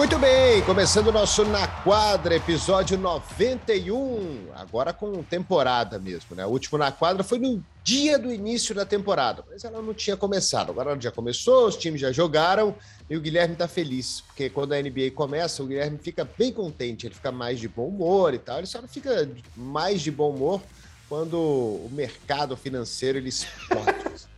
[0.00, 6.46] Muito bem, começando o nosso Na Quadra, episódio 91, agora com temporada mesmo, né?
[6.46, 10.16] O último Na Quadra foi no dia do início da temporada, mas ela não tinha
[10.16, 10.70] começado.
[10.70, 12.74] Agora ela já começou, os times já jogaram
[13.10, 17.06] e o Guilherme tá feliz, porque quando a NBA começa, o Guilherme fica bem contente,
[17.06, 18.56] ele fica mais de bom humor e tal.
[18.56, 20.62] Ele só não fica mais de bom humor
[21.10, 24.00] quando o mercado financeiro ele explode.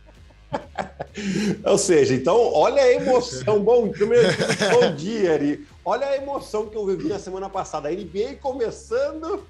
[1.65, 3.63] Ou seja, então, olha a emoção.
[3.63, 5.67] Bom, bom dia, Ari.
[5.85, 7.89] Olha a emoção que eu vivi na semana passada.
[7.89, 9.45] A NBA começando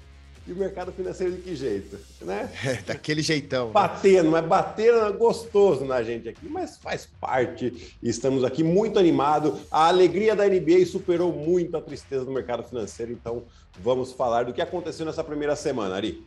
[0.46, 2.50] e o mercado financeiro de que jeito, né?
[2.64, 3.68] É, daquele jeitão.
[3.68, 3.72] Né?
[3.72, 7.96] Batendo, mas batendo gostoso na gente aqui, mas faz parte.
[8.02, 9.60] Estamos aqui muito animados.
[9.70, 13.44] A alegria da NBA superou muito a tristeza do mercado financeiro, então
[13.80, 16.22] vamos falar do que aconteceu nessa primeira semana, Ari.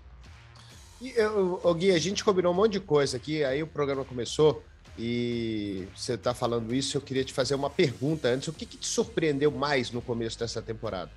[1.01, 4.63] E, eu, Gui, a gente combinou um monte de coisa aqui, aí o programa começou
[4.97, 8.47] e você está falando isso, eu queria te fazer uma pergunta antes.
[8.47, 11.11] O que, que te surpreendeu mais no começo dessa temporada?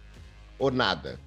[0.58, 1.19] Ou nada?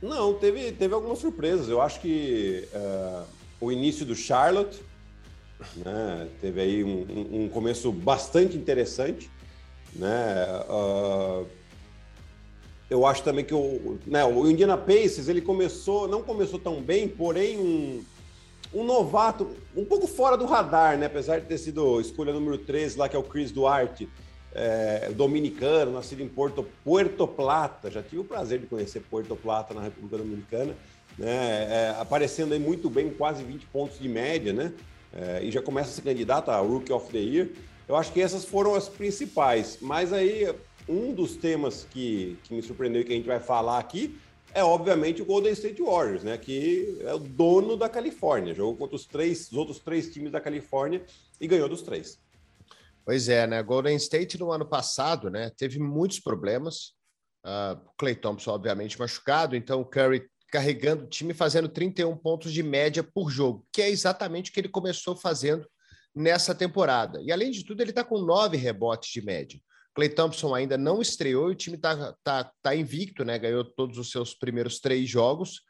[0.00, 1.68] Não, teve, teve algumas surpresas.
[1.68, 3.24] Eu acho que uh,
[3.60, 4.80] o início do Charlotte
[5.76, 9.28] né, teve aí um, um, começo bastante interessante.
[9.92, 10.46] Né?
[10.68, 11.46] Uh,
[12.90, 17.06] eu acho também que o, né, o Indiana Pacers ele começou, não começou tão bem,
[17.06, 18.04] porém um,
[18.72, 21.06] um novato um pouco fora do radar, né?
[21.06, 24.08] Apesar de ter sido escolha número 13 lá, que é o Chris Duarte,
[24.54, 27.90] é, dominicano, nascido em Porto, Puerto Plata.
[27.90, 30.74] Já tive o prazer de conhecer Puerto Plata na República Dominicana,
[31.18, 31.28] né?
[31.30, 34.72] É, aparecendo aí muito bem, quase 20 pontos de média, né?
[35.12, 37.48] É, e já começa a ser candidato a Rookie of the Year.
[37.86, 39.78] Eu acho que essas foram as principais.
[39.80, 40.54] Mas aí,
[40.88, 44.18] um dos temas que, que me surpreendeu e que a gente vai falar aqui
[44.54, 46.38] é obviamente o Golden State Warriors, né?
[46.38, 48.54] Que é o dono da Califórnia.
[48.54, 51.04] Jogou contra os três, os outros três times da Califórnia
[51.40, 52.18] e ganhou dos três.
[53.04, 53.62] Pois é, né?
[53.62, 55.50] Golden State no ano passado, né?
[55.56, 56.94] Teve muitos problemas.
[57.44, 62.62] Uh, Clay Thompson, obviamente, machucado, então o Curry carregando o time, fazendo 31 pontos de
[62.62, 65.66] média por jogo, que é exatamente o que ele começou fazendo
[66.14, 67.20] nessa temporada.
[67.22, 69.60] E além de tudo, ele está com nove rebotes de média.
[69.98, 73.36] Clay Thompson ainda não estreou e o time está tá, tá invicto, né?
[73.36, 75.60] Ganhou todos os seus primeiros três jogos.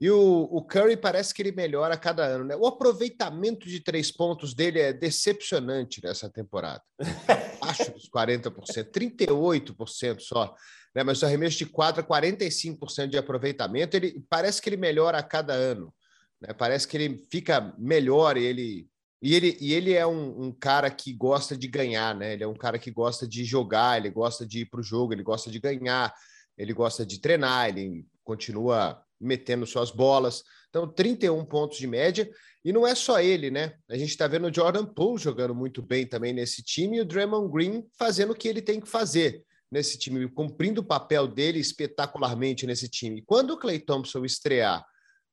[0.00, 2.56] E o, o, Curry parece que ele melhora a cada ano, né?
[2.56, 6.82] O aproveitamento de três pontos dele é decepcionante nessa temporada.
[7.60, 10.54] Acho dos 40%, 38% só.
[10.94, 11.04] Né?
[11.04, 13.98] Mas o arremesso de quadra, 45% de aproveitamento.
[13.98, 15.92] Ele parece que ele melhora a cada ano.
[16.40, 16.54] Né?
[16.54, 18.88] Parece que ele fica melhor ele
[19.20, 22.34] e ele, e ele é um, um, cara que gosta de ganhar, né?
[22.34, 25.12] Ele é um cara que gosta de jogar, ele gosta de ir para o jogo,
[25.12, 26.14] ele gosta de ganhar,
[26.56, 30.44] ele gosta de treinar, ele continua metendo suas bolas.
[30.68, 32.30] Então, 31 pontos de média.
[32.64, 33.74] E não é só ele, né?
[33.88, 37.04] A gente está vendo o Jordan Poole jogando muito bem também nesse time e o
[37.04, 41.58] Draymond Green fazendo o que ele tem que fazer nesse time, cumprindo o papel dele
[41.58, 43.22] espetacularmente nesse time.
[43.22, 44.84] Quando o Clay Thompson estrear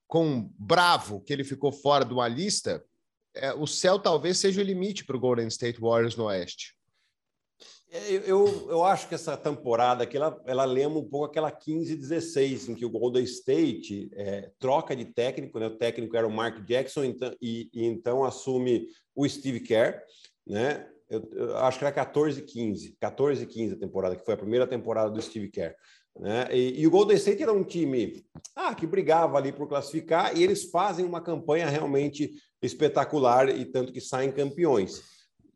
[0.07, 2.83] com Bravo, que ele ficou fora de uma lista,
[3.35, 6.75] é, o céu talvez seja o limite para o Golden State Warriors no Oeste.
[7.91, 12.69] É, eu, eu acho que essa temporada aqui, ela, ela lembra um pouco aquela 15-16,
[12.69, 15.67] em que o Golden State é, troca de técnico, né?
[15.67, 20.01] o técnico era o Mark Jackson, então, e, e então assume o Steve Kerr,
[20.45, 20.89] né?
[21.07, 25.21] Eu, eu acho que era 14-15, 14-15 a temporada, que foi a primeira temporada do
[25.21, 25.75] Steve Kerr.
[26.19, 26.47] Né?
[26.51, 28.25] E, e, o Golden State era um time
[28.55, 32.31] ah, que brigava ali por classificar, e eles fazem uma campanha realmente
[32.65, 35.01] espetacular e tanto que saem campeões.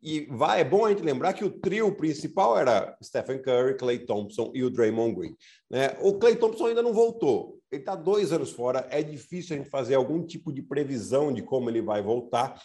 [0.02, 3.98] E vai, é bom a gente lembrar que o trio principal era Stephen Curry, Clay
[3.98, 5.36] Thompson e o Draymond Green.
[5.70, 5.96] Né?
[6.00, 7.58] O Clay Thompson ainda não voltou.
[7.70, 8.86] Ele está dois anos fora.
[8.90, 12.58] É difícil a gente fazer algum tipo de previsão de como ele vai voltar.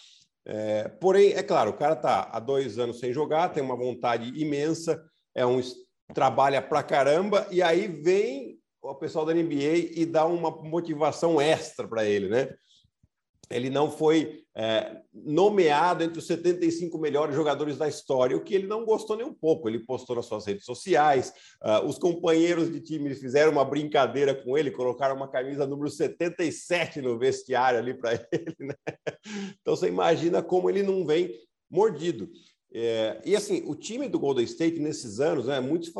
[0.46, 4.32] É, porém, é claro, o cara está há dois anos sem jogar, tem uma vontade
[4.40, 5.04] imensa,
[5.34, 5.60] é um
[6.14, 11.88] trabalha pra caramba e aí vem o pessoal da NBA e dá uma motivação extra
[11.88, 12.54] para ele, né?
[13.50, 18.68] Ele não foi é, nomeado entre os 75 melhores jogadores da história, o que ele
[18.68, 19.68] não gostou nem um pouco.
[19.68, 21.34] Ele postou nas suas redes sociais,
[21.64, 27.02] uh, os companheiros de time fizeram uma brincadeira com ele, colocaram uma camisa número 77
[27.02, 28.56] no vestiário ali para ele.
[28.60, 28.76] Né?
[29.62, 31.32] Então você imagina como ele não vem
[31.70, 32.30] mordido.
[32.74, 35.94] É, e assim, o time do Golden State nesses anos, né, muito se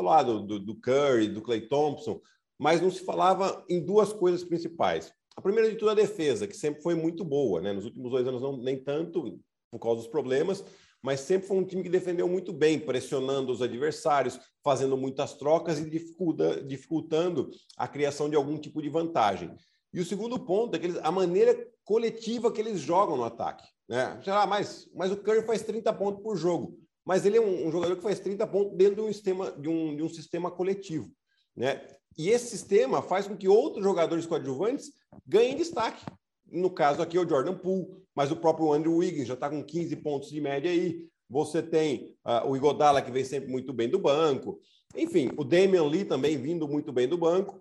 [0.44, 2.20] do, do Curry, do Clay Thompson,
[2.58, 6.56] mas não se falava em duas coisas principais a primeira de tudo, a defesa, que
[6.56, 7.72] sempre foi muito boa, né?
[7.72, 9.38] Nos últimos dois anos, não, nem tanto
[9.70, 10.64] por causa dos problemas,
[11.02, 15.78] mas sempre foi um time que defendeu muito bem, pressionando os adversários, fazendo muitas trocas
[15.78, 19.54] e dificulta, dificultando a criação de algum tipo de vantagem.
[19.92, 23.64] E o segundo ponto é que eles, a maneira coletiva que eles jogam no ataque.
[23.88, 24.18] Né?
[24.24, 26.78] Sei lá, mas, mas o Curry faz 30 pontos por jogo.
[27.04, 29.68] mas ele é um, um jogador que faz 30 pontos dentro de um sistema, de
[29.68, 31.08] um, de um sistema coletivo.
[31.54, 31.86] Né?
[32.16, 34.92] E esse sistema faz com que outros jogadores coadjuvantes
[35.26, 36.04] ganhem destaque.
[36.50, 39.62] No caso aqui é o Jordan Poole, mas o próprio Andrew Wiggins já está com
[39.62, 41.06] 15 pontos de média aí.
[41.28, 44.60] Você tem uh, o Igodala, que vem sempre muito bem do banco.
[44.94, 47.60] Enfim, o Damian Lee também vindo muito bem do banco.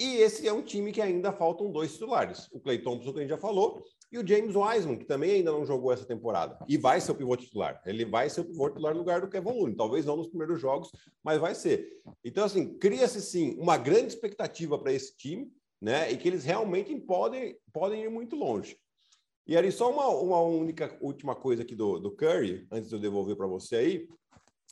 [0.00, 2.48] E esse é um time que ainda faltam dois titulares.
[2.52, 5.50] O Clay Thompson, que a gente já falou, e o James Wiseman, que também ainda
[5.50, 6.58] não jogou essa temporada.
[6.68, 7.82] E vai ser o pivô titular.
[7.84, 9.76] Ele vai ser o pivô titular no lugar do Kevin Looney.
[9.76, 10.90] Talvez não nos primeiros jogos,
[11.24, 11.88] mas vai ser.
[12.24, 15.50] Então, assim, cria-se sim uma grande expectativa para esse time,
[15.80, 16.10] né?
[16.10, 18.78] E que eles realmente podem, podem ir muito longe.
[19.46, 23.00] E ali, só uma, uma única última coisa aqui do, do Curry, antes de eu
[23.00, 24.08] devolver para você aí.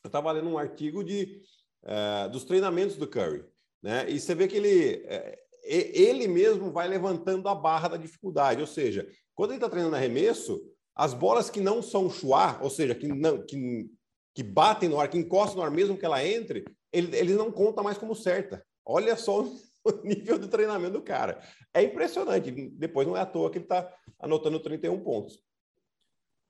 [0.03, 1.41] Eu estava lendo um artigo de,
[1.85, 3.45] uh, dos treinamentos do Curry.
[3.83, 4.11] Né?
[4.11, 8.61] E você vê que ele, uh, ele mesmo vai levantando a barra da dificuldade.
[8.61, 10.61] Ou seja, quando ele está treinando arremesso,
[10.95, 13.91] as bolas que não são chuá, ou seja, que, não, que,
[14.35, 17.51] que batem no ar, que encostam no ar mesmo que ela entre, ele, ele não
[17.51, 18.65] conta mais como certa.
[18.85, 19.43] Olha só
[19.85, 21.41] o nível de treinamento do cara.
[21.73, 22.51] É impressionante.
[22.51, 25.39] Depois não é à toa que ele está anotando 31 pontos.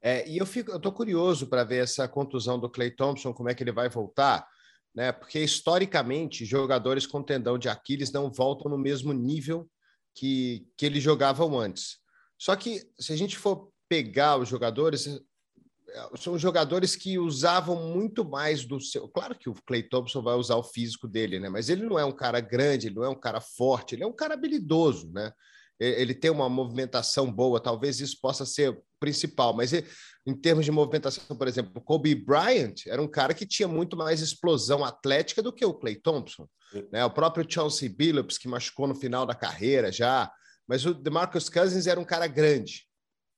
[0.02, 3.48] É, e eu fico, eu tô curioso para ver essa contusão do Clay Thompson, como
[3.48, 4.46] é que ele vai voltar,
[4.94, 5.10] né?
[5.10, 9.66] Porque historicamente jogadores com tendão de Aquiles não voltam no mesmo nível
[10.14, 12.03] que, que eles jogavam antes.
[12.44, 18.22] Só que se a gente for pegar os jogadores, eh, são jogadores que usavam muito
[18.22, 19.08] mais do seu.
[19.08, 21.48] Claro que o Clay Thompson vai usar o físico dele, né?
[21.48, 24.06] Mas ele não é um cara grande, ele não é um cara forte, ele é
[24.06, 25.32] um cara habilidoso, né?
[25.80, 29.86] Ele tem uma movimentação boa, talvez isso possa ser principal, mas ele,
[30.26, 34.20] em termos de movimentação, por exemplo, Kobe Bryant era um cara que tinha muito mais
[34.20, 36.46] explosão atlética do que o Clay Thompson.
[36.92, 37.02] Né?
[37.06, 40.30] O próprio Chauncey Billups, que machucou no final da carreira já,
[40.66, 42.86] mas o DeMarcus Cousins era um cara grande.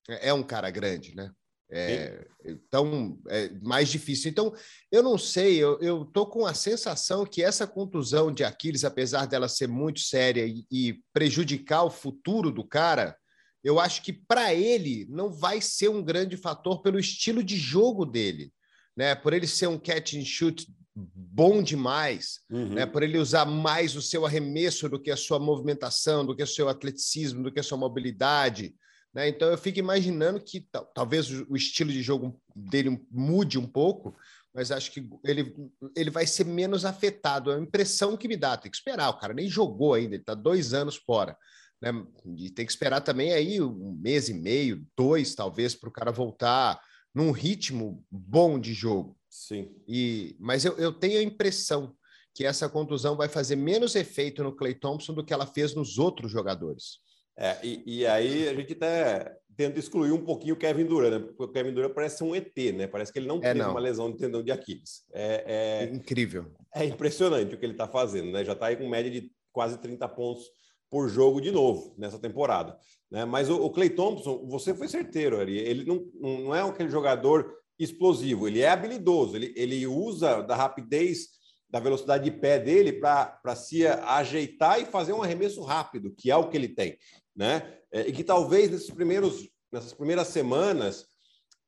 [0.09, 1.31] É, é um cara grande, né?
[1.69, 4.31] É, então, é mais difícil.
[4.31, 4.55] Então,
[4.93, 9.27] eu não sei, eu, eu tô com a sensação que essa contusão de Aquiles, apesar
[9.27, 13.17] dela ser muito séria e, e prejudicar o futuro do cara,
[13.65, 18.07] eu acho que para ele não vai ser um grande fator pelo estilo de jogo
[18.07, 18.53] dele,
[18.97, 19.17] né?
[19.17, 20.67] Por ele ser um catch and shoot
[21.15, 22.71] bom demais, uhum.
[22.71, 22.87] né?
[22.87, 26.47] por ele usar mais o seu arremesso do que a sua movimentação, do que o
[26.47, 28.75] seu atleticismo, do que a sua mobilidade.
[29.13, 29.29] Né?
[29.29, 34.17] Então eu fico imaginando que talvez o estilo de jogo dele mude um pouco,
[34.55, 35.55] mas acho que ele,
[35.95, 37.51] ele vai ser menos afetado.
[37.51, 38.57] É a impressão que me dá.
[38.57, 41.37] Tem que esperar, o cara nem jogou ainda, ele está dois anos fora.
[41.81, 41.93] Né?
[42.39, 46.11] E tem que esperar também aí um mês e meio, dois, talvez, para o cara
[46.11, 46.81] voltar
[47.15, 49.16] num ritmo bom de jogo.
[49.37, 49.71] Sim.
[49.87, 51.95] E, mas eu, eu tenho a impressão
[52.35, 55.99] que essa contusão vai fazer menos efeito no Clay Thompson do que ela fez nos
[55.99, 57.01] outros jogadores.
[57.37, 61.19] É, e, e aí a gente até tenta excluir um pouquinho o Kevin Durant, né?
[61.19, 62.87] porque o Kevin Durant parece um ET, né?
[62.87, 63.73] Parece que ele não é, teve não.
[63.73, 65.05] uma lesão de tendão de Aquiles.
[65.13, 66.51] É, é, Incrível.
[66.75, 68.43] É impressionante o que ele está fazendo, né?
[68.43, 70.47] Já está aí com média de quase 30 pontos
[70.91, 72.79] por jogo de novo nessa temporada.
[73.11, 73.27] Né?
[73.27, 75.59] Mas o, o Clay Thompson, você foi certeiro, Ari.
[75.59, 81.29] Ele não, não é aquele jogador explosivo, ele é habilidoso, ele, ele usa da rapidez,
[81.69, 86.37] da velocidade de pé dele para se ajeitar e fazer um arremesso rápido, que é
[86.37, 86.97] o que ele tem,
[87.35, 87.79] né?
[87.93, 91.07] É, e que talvez nesses primeiros, nessas primeiras semanas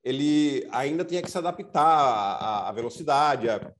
[0.05, 3.73] ele ainda tenha que se adaptar à, à velocidade, à,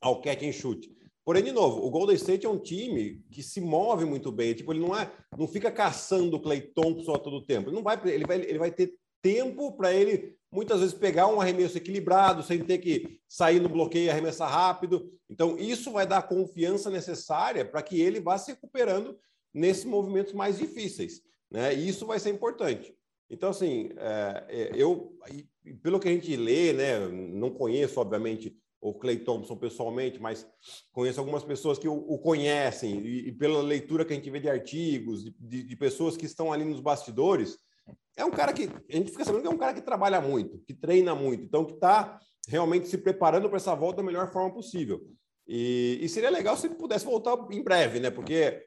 [0.00, 0.90] ao catch and shoot.
[1.24, 4.54] Porém, de novo, o Golden State é um time que se move muito bem.
[4.54, 7.68] Tipo, ele não é, não fica caçando o Clay Thompson a todo tempo.
[7.68, 11.40] Ele não vai, ele vai, ele vai ter tempo para ele muitas vezes pegar um
[11.40, 15.10] arremesso equilibrado, sem ter que sair no bloqueio e arremessar rápido.
[15.28, 19.18] Então, isso vai dar a confiança necessária para que ele vá se recuperando
[19.52, 21.22] nesses movimentos mais difíceis.
[21.50, 21.74] Né?
[21.74, 22.94] E isso vai ser importante.
[23.30, 25.16] Então, assim, é, é eu,
[25.82, 30.46] pelo que a gente lê, né, não conheço, obviamente, o Clay Thompson pessoalmente, mas
[30.90, 34.40] conheço algumas pessoas que o, o conhecem, e, e, pela leitura que a gente vê
[34.40, 37.58] de artigos, de, de pessoas que estão ali nos bastidores,
[38.16, 40.58] é um cara que a gente fica sabendo que é um cara que trabalha muito,
[40.66, 44.52] que treina muito, então que está realmente se preparando para essa volta da melhor forma
[44.52, 45.00] possível.
[45.46, 48.10] E, e, seria legal se ele pudesse voltar em breve, né?
[48.10, 48.64] Porque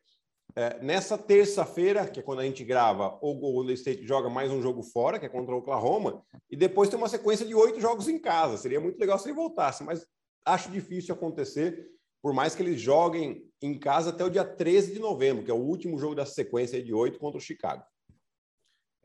[0.56, 4.62] é, nessa terça-feira, que é quando a gente grava, o Golden State joga mais um
[4.62, 8.08] jogo fora, que é contra o Oklahoma, e depois tem uma sequência de oito jogos
[8.08, 8.58] em casa.
[8.58, 10.06] Seria muito legal se ele voltasse, mas
[10.46, 11.88] acho difícil acontecer,
[12.22, 15.54] por mais que eles joguem em casa até o dia 13 de novembro, que é
[15.54, 17.84] o último jogo da sequência de oito contra o Chicago.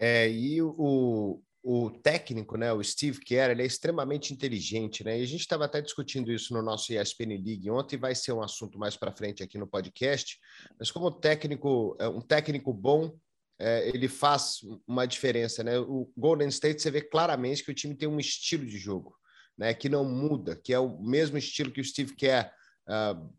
[0.00, 5.18] É, e o, o técnico, né, o Steve Kerr, ele é extremamente inteligente, né?
[5.20, 8.42] E a gente estava até discutindo isso no nosso ESPN League ontem, vai ser um
[8.42, 10.38] assunto mais para frente aqui no podcast.
[10.78, 13.14] Mas como técnico, é, um técnico bom,
[13.58, 15.78] é, ele faz uma diferença, né?
[15.78, 19.14] O Golden State você vê claramente que o time tem um estilo de jogo.
[19.60, 22.50] né, que não muda, que é o mesmo estilo que o Steve Kerr
[22.88, 23.30] uh,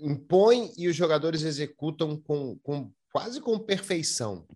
[0.00, 4.46] impõe e os jogadores executam com, com quase com perfeição.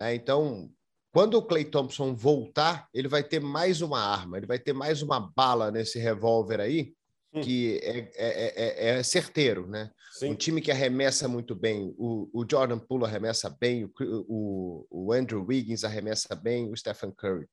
[0.00, 0.14] Né?
[0.14, 0.72] Então,
[1.16, 5.00] quando o Clay Thompson voltar, ele vai ter mais uma arma, ele vai ter mais
[5.00, 6.92] uma bala nesse revólver aí,
[7.32, 7.40] hum.
[7.40, 9.90] que é, é, é, é, certeiro, né?
[10.12, 10.32] Sim.
[10.32, 13.90] Um time que arremessa muito bem, o, o Jordan Poole arremessa bem, o,
[14.28, 17.48] o, o, Andrew Wiggins arremessa bem, o Stephen Curry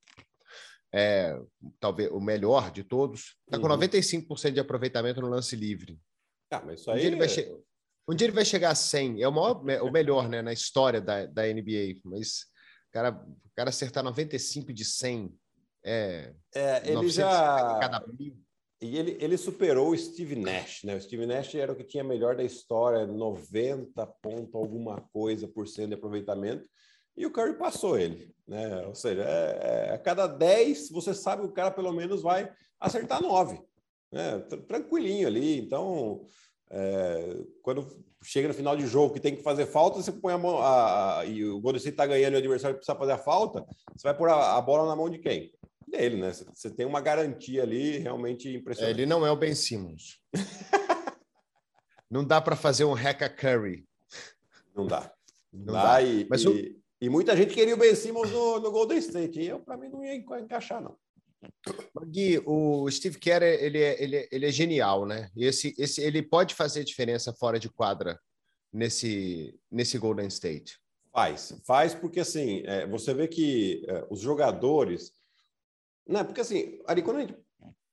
[0.94, 1.34] é
[1.80, 3.80] talvez o melhor de todos, está com uhum.
[3.80, 5.98] 95% de aproveitamento no lance livre.
[6.52, 6.98] Ah, mas isso aí...
[6.98, 7.56] Um dia, ele vai che...
[8.10, 11.00] um dia ele vai chegar a 100, é o, maior, o melhor né, na história
[11.00, 12.52] da, da NBA, mas
[12.94, 15.36] cara, o cara acertar 95 de 100
[15.84, 16.34] é...
[16.56, 17.80] é ele já...
[17.82, 18.42] Cada mil.
[18.82, 20.96] E ele, ele superou o Steve Nash, né?
[20.96, 25.68] O Steve Nash era o que tinha melhor da história, 90 ponto alguma coisa por
[25.70, 26.68] cento de aproveitamento,
[27.16, 28.86] e o Curry passou ele, né?
[28.86, 32.52] Ou seja, é, é, a cada 10 você sabe que o cara pelo menos vai
[32.78, 33.62] acertar 9,
[34.12, 34.40] né?
[34.68, 35.60] Tranquilinho ali.
[35.60, 36.28] Então,
[36.76, 37.88] é, quando
[38.24, 41.20] chega no final de jogo que tem que fazer falta, você põe a mão a,
[41.20, 43.64] a, e o Golden State está ganhando e o adversário precisa fazer a falta,
[43.96, 45.54] você vai pôr a, a bola na mão de quem?
[45.88, 46.34] Dele, né?
[46.34, 48.96] Você, você tem uma garantia ali realmente impressionante.
[48.96, 50.20] ele não é o Ben Simmons.
[52.10, 53.86] não dá para fazer um Hecka Curry.
[54.76, 55.14] Não dá.
[55.52, 55.84] Não, não dá.
[55.84, 56.02] dá.
[56.02, 56.82] E, Mas e, o...
[57.00, 59.40] e, muita gente queria o Ben Simmons no, no Golden State.
[59.40, 60.98] E eu, para mim, não ia encaixar, não.
[62.06, 65.30] Gui, o Steve Kerr ele é, ele, é, ele é genial, né?
[65.36, 68.20] Esse, esse, ele pode fazer diferença fora de quadra
[68.72, 70.80] nesse, nesse Golden State.
[71.12, 75.12] Faz, faz porque assim é, você vê que é, os jogadores,
[76.08, 76.24] né?
[76.24, 77.36] Porque assim, ali quando a gente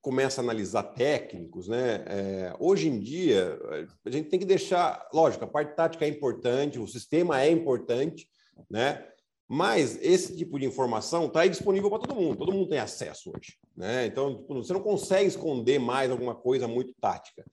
[0.00, 2.04] começa a analisar técnicos, né?
[2.06, 3.58] É, hoje em dia
[4.04, 8.28] a gente tem que deixar, lógico, a parte tática é importante, o sistema é importante,
[8.70, 9.06] né?
[9.52, 13.58] Mas esse tipo de informação está disponível para todo mundo, todo mundo tem acesso hoje.
[13.76, 14.06] Né?
[14.06, 17.44] Então, tipo, você não consegue esconder mais alguma coisa muito tática.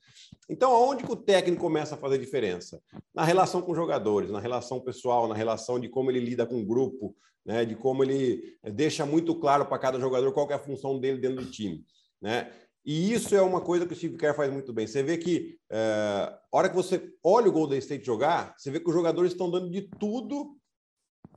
[0.48, 2.80] Então, aonde que o técnico começa a fazer diferença?
[3.12, 6.60] Na relação com os jogadores, na relação pessoal, na relação de como ele lida com
[6.60, 7.64] o grupo, né?
[7.64, 11.44] de como ele deixa muito claro para cada jogador qual é a função dele dentro
[11.44, 11.84] do time.
[12.22, 12.48] Né?
[12.86, 14.86] E isso é uma coisa que o Steve Kerr faz muito bem.
[14.86, 18.78] Você vê que, é, a hora que você olha o Golden State jogar, você vê
[18.78, 20.56] que os jogadores estão dando de tudo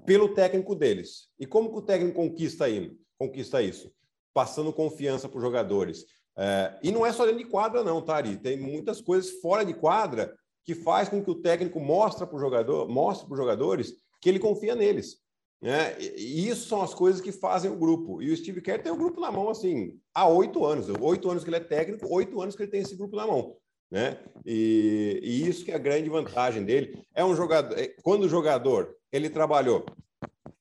[0.05, 1.29] pelo técnico deles.
[1.39, 3.91] E como que o técnico conquista, aí, conquista isso?
[4.33, 6.05] Passando confiança para os jogadores.
[6.37, 8.37] É, e não é só dentro de quadra, não, Tari.
[8.37, 10.33] Tem muitas coisas fora de quadra
[10.63, 14.39] que faz com que o técnico mostre para jogador, mostre para os jogadores que ele
[14.39, 15.17] confia neles.
[15.61, 15.95] Né?
[15.99, 18.21] E isso são as coisas que fazem o grupo.
[18.21, 20.87] E o Steve Kerr tem o grupo na mão assim há oito anos.
[20.89, 23.55] Oito anos que ele é técnico, oito anos que ele tem esse grupo na mão.
[23.91, 24.17] Né?
[24.45, 27.03] E, e, isso que é a grande vantagem dele.
[27.13, 27.77] É um jogador.
[27.77, 29.85] É, quando o jogador ele trabalhou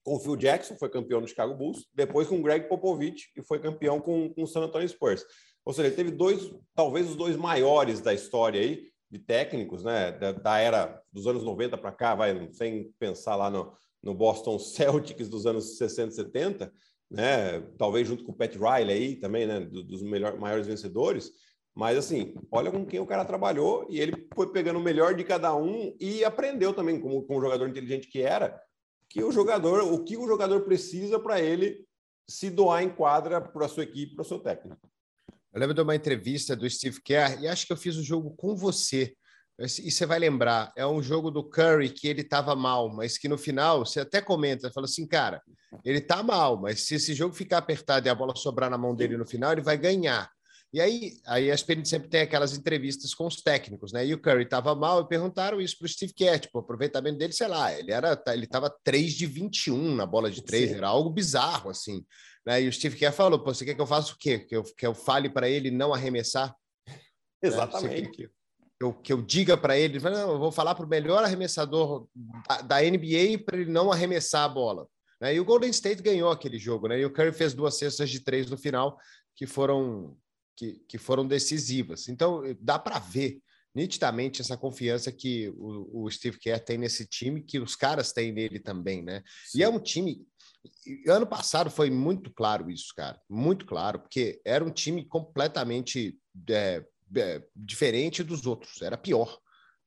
[0.02, 3.42] com o Phil Jackson, foi campeão no Chicago Bulls, depois com o Greg Popovich, que
[3.42, 5.24] foi campeão com, com o San Antonio Spurs.
[5.64, 10.10] Ou seja, ele teve dois, talvez os dois maiores da história aí, de técnicos, né?
[10.12, 13.72] Da, da era dos anos 90 para cá, vai, sem pensar lá no,
[14.02, 16.72] no Boston Celtics dos anos 60 e 70,
[17.10, 17.60] né?
[17.78, 19.60] Talvez junto com o Pat Riley aí também, né?
[19.60, 21.30] dos melhores, maiores vencedores.
[21.80, 25.24] Mas assim, olha com quem o cara trabalhou e ele foi pegando o melhor de
[25.24, 28.60] cada um e aprendeu também, como, como jogador inteligente que era,
[29.08, 31.86] que o jogador, o que o jogador precisa para ele
[32.28, 34.76] se doar em quadra para a sua equipe, para o seu técnico.
[35.54, 38.34] Eu lembro de uma entrevista do Steve Kerr e acho que eu fiz o jogo
[38.36, 39.14] com você.
[39.58, 43.26] E você vai lembrar, é um jogo do Curry que ele estava mal, mas que
[43.26, 45.42] no final você até comenta, fala assim, cara,
[45.82, 48.94] ele está mal, mas se esse jogo ficar apertado e a bola sobrar na mão
[48.94, 50.30] dele no final, ele vai ganhar.
[50.72, 54.06] E aí, aí a ESPN sempre tem aquelas entrevistas com os técnicos, né?
[54.06, 57.18] E o Curry estava mal e perguntaram isso para o Steve Kerr, tipo, o aproveitamento
[57.18, 60.70] dele, sei lá, ele era tá, ele estava 3 de 21 na bola de 3,
[60.70, 60.76] Sim.
[60.76, 62.04] era algo bizarro, assim.
[62.46, 62.62] Né?
[62.62, 64.38] E o Steve Kerr falou, você quer que eu faça o quê?
[64.38, 66.54] Que eu, que eu fale para ele não arremessar?
[67.42, 68.22] Exatamente.
[68.22, 68.28] Né?
[68.78, 72.06] Que, eu, que eu diga para ele, não, eu vou falar para o melhor arremessador
[72.48, 74.86] da, da NBA para ele não arremessar a bola.
[75.20, 75.34] Né?
[75.34, 77.00] E o Golden State ganhou aquele jogo, né?
[77.00, 78.96] E o Curry fez duas cestas de três no final,
[79.36, 80.16] que foram
[80.60, 82.06] que, que foram decisivas.
[82.06, 83.40] Então, dá para ver
[83.74, 88.30] nitidamente essa confiança que o, o, Steve Kerr tem nesse time, que os caras têm
[88.30, 89.22] nele também, né?
[89.46, 89.58] Sim.
[89.58, 90.26] E é um time.
[91.08, 96.18] Ano passado foi muito claro isso, cara, muito claro, porque era um time completamente
[96.50, 96.84] é,
[97.16, 99.40] é, diferente dos outros, era pior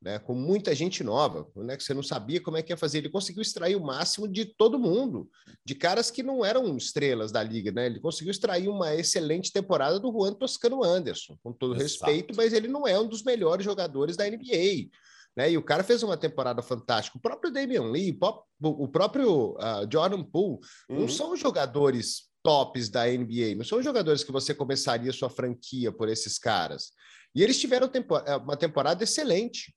[0.04, 2.98] né, com muita gente nova, né, que você não sabia como é que ia fazer.
[2.98, 5.30] Ele conseguiu extrair o máximo de todo mundo,
[5.66, 7.86] de caras que não eram estrelas da liga, né?
[7.86, 11.84] Ele conseguiu extrair uma excelente temporada do Juan Toscano Anderson, com todo Exato.
[11.84, 14.90] respeito, mas ele não é um dos melhores jogadores da NBA.
[15.36, 15.52] Né?
[15.52, 17.18] E o cara fez uma temporada fantástica.
[17.18, 18.18] O próprio Damian Lee,
[18.62, 21.00] o próprio uh, Jordan Poole, uhum.
[21.00, 26.10] não são jogadores tops da NBA, não são jogadores que você começaria sua franquia por
[26.10, 26.92] esses caras.
[27.34, 27.90] E eles tiveram
[28.26, 29.74] é, uma temporada excelente.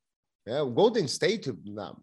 [0.47, 0.63] Né?
[0.63, 1.95] O Golden State na,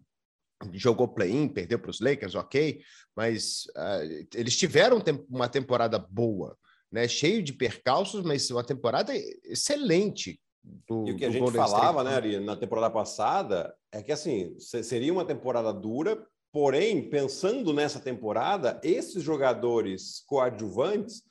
[0.72, 2.80] jogou play-in, perdeu para os Lakers, ok,
[3.16, 6.56] mas uh, eles tiveram uma temporada boa,
[6.90, 7.08] né?
[7.08, 9.12] cheio de percalços, mas uma temporada
[9.44, 10.40] excelente.
[10.62, 12.04] Do, e o que a gente Golden falava, State.
[12.04, 18.00] né, Ari, na temporada passada, é que assim seria uma temporada dura, porém, pensando nessa
[18.00, 21.22] temporada, esses jogadores coadjuvantes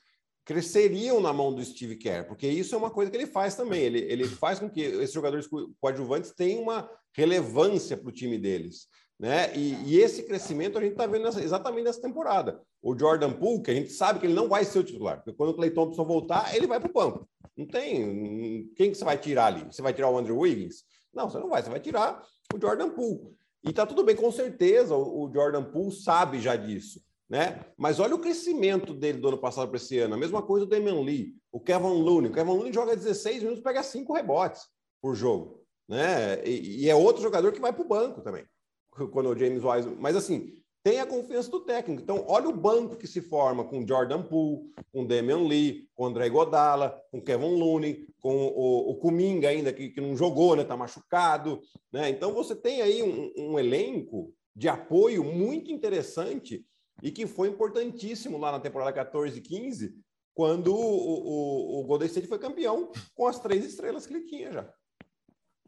[0.44, 3.80] cresceriam na mão do Steve Kerr, porque isso é uma coisa que ele faz também.
[3.80, 5.48] Ele, ele faz com que esses jogadores
[5.80, 8.88] coadjuvantes tenham uma relevância para o time deles.
[9.18, 9.56] Né?
[9.56, 12.60] E, e, esse crescimento a gente está vendo nessa, exatamente nessa temporada.
[12.82, 15.32] O Jordan Poole, que a gente sabe que ele não vai ser o titular, porque
[15.32, 17.28] quando o Clay Thompson voltar, ele vai para o banco.
[17.56, 18.68] Não tem.
[18.76, 19.64] Quem que você vai tirar ali?
[19.64, 20.82] Você vai tirar o Andrew Wiggins?
[21.14, 23.34] Não, você não vai, você vai tirar o Jordan Poole.
[23.62, 27.00] E tá tudo bem, com certeza o, Jordan Poole sabe já disso.
[27.30, 27.64] Né?
[27.78, 30.14] Mas olha o crescimento dele do ano passado para esse ano.
[30.14, 32.30] A mesma coisa do Damian Lee, o Kevin Looney.
[32.30, 34.66] O Kevin Looney joga 16 minutos, pega 5 rebotes
[35.00, 35.63] por jogo.
[35.88, 36.44] Né?
[36.46, 38.44] E, e é outro jogador que vai para o banco também
[39.10, 39.96] quando o James Wise.
[39.98, 40.52] Mas assim,
[40.84, 42.02] tem a confiança do técnico.
[42.02, 46.28] Então, olha o banco que se forma com Jordan Poole, com Damian Lee, com André
[46.28, 50.62] Godala, com Kevin Looney, com o, o Kuminga ainda, que, que não jogou, né?
[50.62, 51.60] Tá machucado.
[51.92, 52.10] Né?
[52.10, 56.64] Então, você tem aí um, um elenco de apoio muito interessante
[57.02, 59.96] e que foi importantíssimo lá na temporada 14 e 15,
[60.34, 64.52] quando o, o, o Golden State foi campeão com as três estrelas que ele tinha
[64.52, 64.72] já.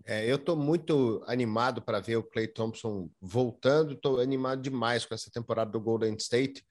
[0.07, 3.95] É, eu estou muito animado para ver o Clay Thompson voltando.
[3.95, 6.65] Estou animado demais com essa temporada do Golden State.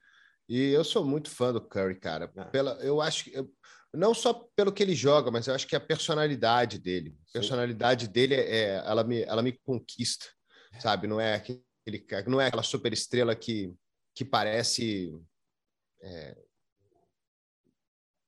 [0.48, 2.32] E eu sou muito fã do Curry, cara.
[2.34, 2.46] Ah.
[2.46, 3.52] Pela, eu acho que eu,
[3.92, 8.08] não só pelo que ele joga, mas eu acho que a personalidade dele, a personalidade
[8.08, 10.26] dele é, ela me, ela me conquista,
[10.78, 11.06] sabe?
[11.06, 11.62] Não é aquele,
[12.26, 13.74] não é aquela super estrela que,
[14.14, 15.12] que parece
[16.02, 16.36] é,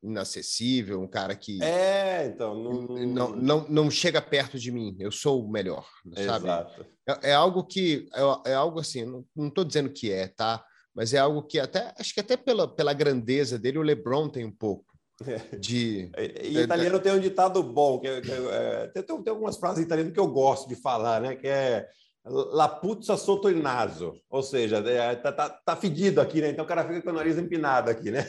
[0.03, 4.97] inacessível, um cara que é, então não, não, não, não chega perto de mim.
[4.99, 6.47] Eu sou o melhor, sabe?
[6.47, 6.87] Exato.
[7.07, 9.05] É, é algo que é, é, algo assim.
[9.35, 10.65] Não estou dizendo que é, tá?
[10.95, 14.45] Mas é algo que até acho que até pela, pela grandeza dele o LeBron tem
[14.45, 14.85] um pouco
[15.59, 16.11] de.
[16.43, 20.13] E, italiano tem um ditado bom que, é, que é, tem, tem algumas frases italianas
[20.13, 21.35] que eu gosto de falar, né?
[21.35, 21.89] Que é
[22.31, 26.51] La puzza sotto il naso, ou seja, é, tá, tá, tá fedido aqui, né?
[26.51, 28.29] Então o cara fica com o nariz empinado aqui, né?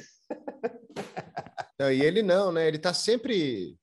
[1.80, 2.68] Não, e ele não, né?
[2.68, 3.78] Ele está sempre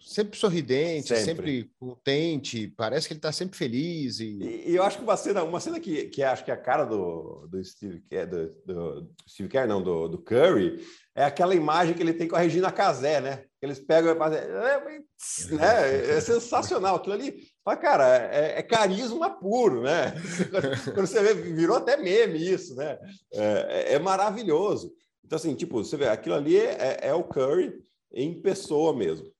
[0.00, 1.24] sempre sorridente, sempre.
[1.24, 1.70] sempre.
[1.78, 4.20] contente, parece que ele está sempre feliz.
[4.20, 4.38] E...
[4.42, 4.70] e...
[4.70, 6.84] E, eu acho que uma cena, uma cena que, que acho que é a cara
[6.84, 11.94] do, do Steve Kerr, do, do Steve Kerr, não, do, do Curry, é aquela imagem
[11.94, 13.44] que ele tem com a Regina Casé, né?
[13.62, 14.38] Eles pegam e fazem.
[14.38, 16.16] É, né?
[16.16, 16.96] é sensacional.
[16.96, 20.14] Aquilo ali, fala, cara, é, é, carisma puro, né?
[20.94, 22.98] Quando você vê, virou até meme isso, né?
[23.32, 24.92] é, é, é maravilhoso.
[25.26, 29.34] Então, assim, tipo, você vê, aquilo ali é, é o Curry em pessoa mesmo.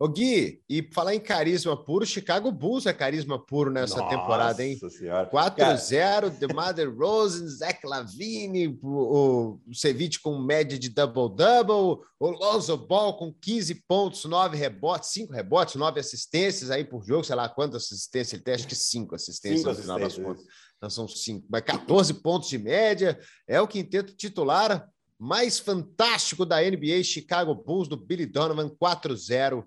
[0.00, 4.64] Ô Gui, e falar em carisma puro, Chicago Bulls é carisma puro nessa Nossa temporada,
[4.64, 4.78] hein?
[4.78, 13.16] 4-0, DeMar Rosen, Zach Lavine, o, o Ceviche com média de double-double, o Lonzo Ball
[13.16, 17.82] com 15 pontos, 9 rebotes, 5 rebotes, 9 assistências aí por jogo, sei lá quantas
[17.82, 20.44] assistências ele tem, acho que 5 assistências cinco no final das contas.
[20.78, 23.18] Então são cinco, mas 14 pontos de média.
[23.46, 24.88] É o quinteto titular
[25.18, 29.64] mais fantástico da NBA, Chicago Bulls, do Billy Donovan, 4-0.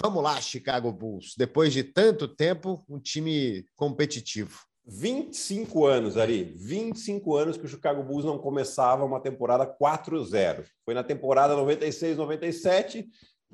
[0.00, 1.34] Vamos lá, Chicago Bulls.
[1.36, 4.60] Depois de tanto tempo, um time competitivo.
[4.86, 6.54] 25 anos, Ari.
[6.56, 10.66] 25 anos que o Chicago Bulls não começava uma temporada 4-0.
[10.84, 13.06] Foi na temporada 96-97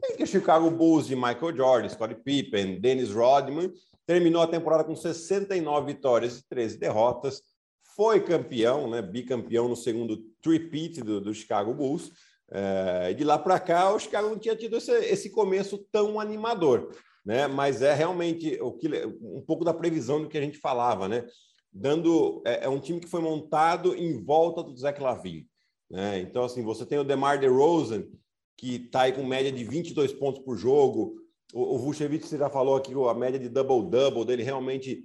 [0.04, 3.72] em que Chicago Bulls de Michael Jordan, Scottie Pippen, Dennis Rodman
[4.06, 7.42] terminou a temporada com 69 vitórias e 13 derrotas,
[7.94, 12.10] foi campeão, né, bicampeão no segundo three-peat do, do, Chicago Bulls.
[12.50, 16.92] É, de lá para cá, o Chicago não tinha tido esse, esse, começo tão animador,
[17.24, 17.46] né?
[17.46, 18.88] Mas é realmente o que
[19.20, 21.24] um pouco da previsão do que a gente falava, né?
[21.72, 25.46] Dando é, é um time que foi montado em volta do Zach Lavine,
[25.88, 26.18] né?
[26.18, 28.04] Então assim, você tem o DeMar DeRozan
[28.60, 31.16] que está aí com média de 22 pontos por jogo,
[31.54, 35.02] o, o Vucevic, você já falou aqui, a média de double-double dele realmente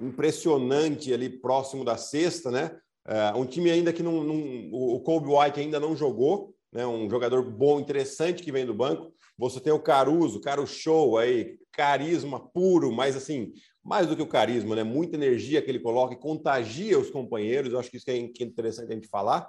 [0.00, 2.74] impressionante ali próximo da sexta, né?
[3.06, 6.86] É, um time ainda que não, não, o Kobe White ainda não jogou, né?
[6.86, 9.12] Um jogador bom, interessante que vem do banco.
[9.36, 13.52] Você tem o Caruso, cara, o show aí, carisma puro, mas assim,
[13.84, 14.82] mais do que o carisma, né?
[14.82, 17.74] Muita energia que ele coloca e contagia os companheiros.
[17.74, 19.46] Eu acho que isso é, que é interessante a gente falar.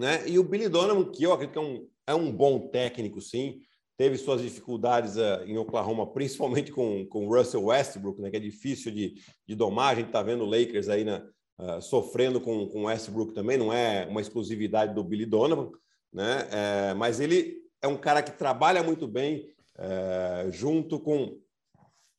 [0.00, 0.28] Né?
[0.28, 3.60] E o Billy Donovan, que eu acredito que é um, é um bom técnico, sim
[3.98, 8.92] teve suas dificuldades uh, em Oklahoma, principalmente com o Russell Westbrook, né, que é difícil
[8.92, 9.14] de,
[9.46, 9.92] de domar.
[9.92, 11.18] A gente está vendo o Lakers aí na,
[11.58, 15.72] uh, sofrendo com, com Westbrook também, não é uma exclusividade do Billy Donovan,
[16.12, 16.48] né?
[16.50, 21.38] É, mas ele é um cara que trabalha muito bem é, junto com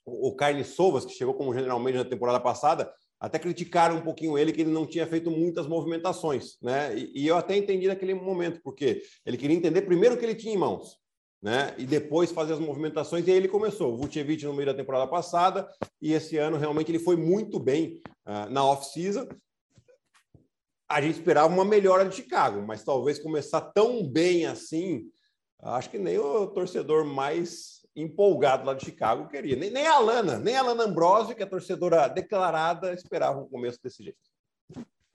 [0.06, 4.54] o Carne Sovas, que chegou como generalmente na temporada passada, até criticaram um pouquinho ele
[4.54, 6.98] que ele não tinha feito muitas movimentações, né?
[6.98, 10.36] E, e, eu até entendi naquele momento, porque ele queria entender primeiro o que ele
[10.36, 10.98] tinha em mãos,
[11.42, 11.76] né?
[11.78, 13.94] E depois fazer as movimentações, e aí ele começou.
[13.94, 15.70] O Vucevic no meio da temporada passada,
[16.02, 19.28] e esse ano realmente ele foi muito bem uh, na off-season.
[20.88, 25.04] A gente esperava uma melhora de Chicago, mas talvez começar tão bem assim,
[25.62, 29.56] acho que nem o torcedor mais empolgado lá de Chicago queria.
[29.56, 33.80] Nem, nem a Alana, nem a Alana Ambrosio, que é torcedora declarada, esperava um começo
[33.84, 34.18] desse jeito.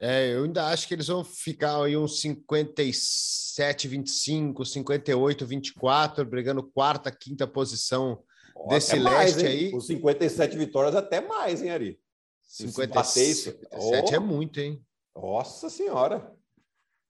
[0.00, 6.62] É, eu ainda acho que eles vão ficar aí uns 57, 25, 58, 24, brigando
[6.62, 8.22] quarta, quinta posição
[8.54, 9.74] oh, desse leste mais, aí.
[9.74, 12.00] Os 57 vitórias até mais, hein, Ari?
[12.42, 14.84] 57 oh, é muito, hein?
[15.16, 16.34] Nossa Senhora!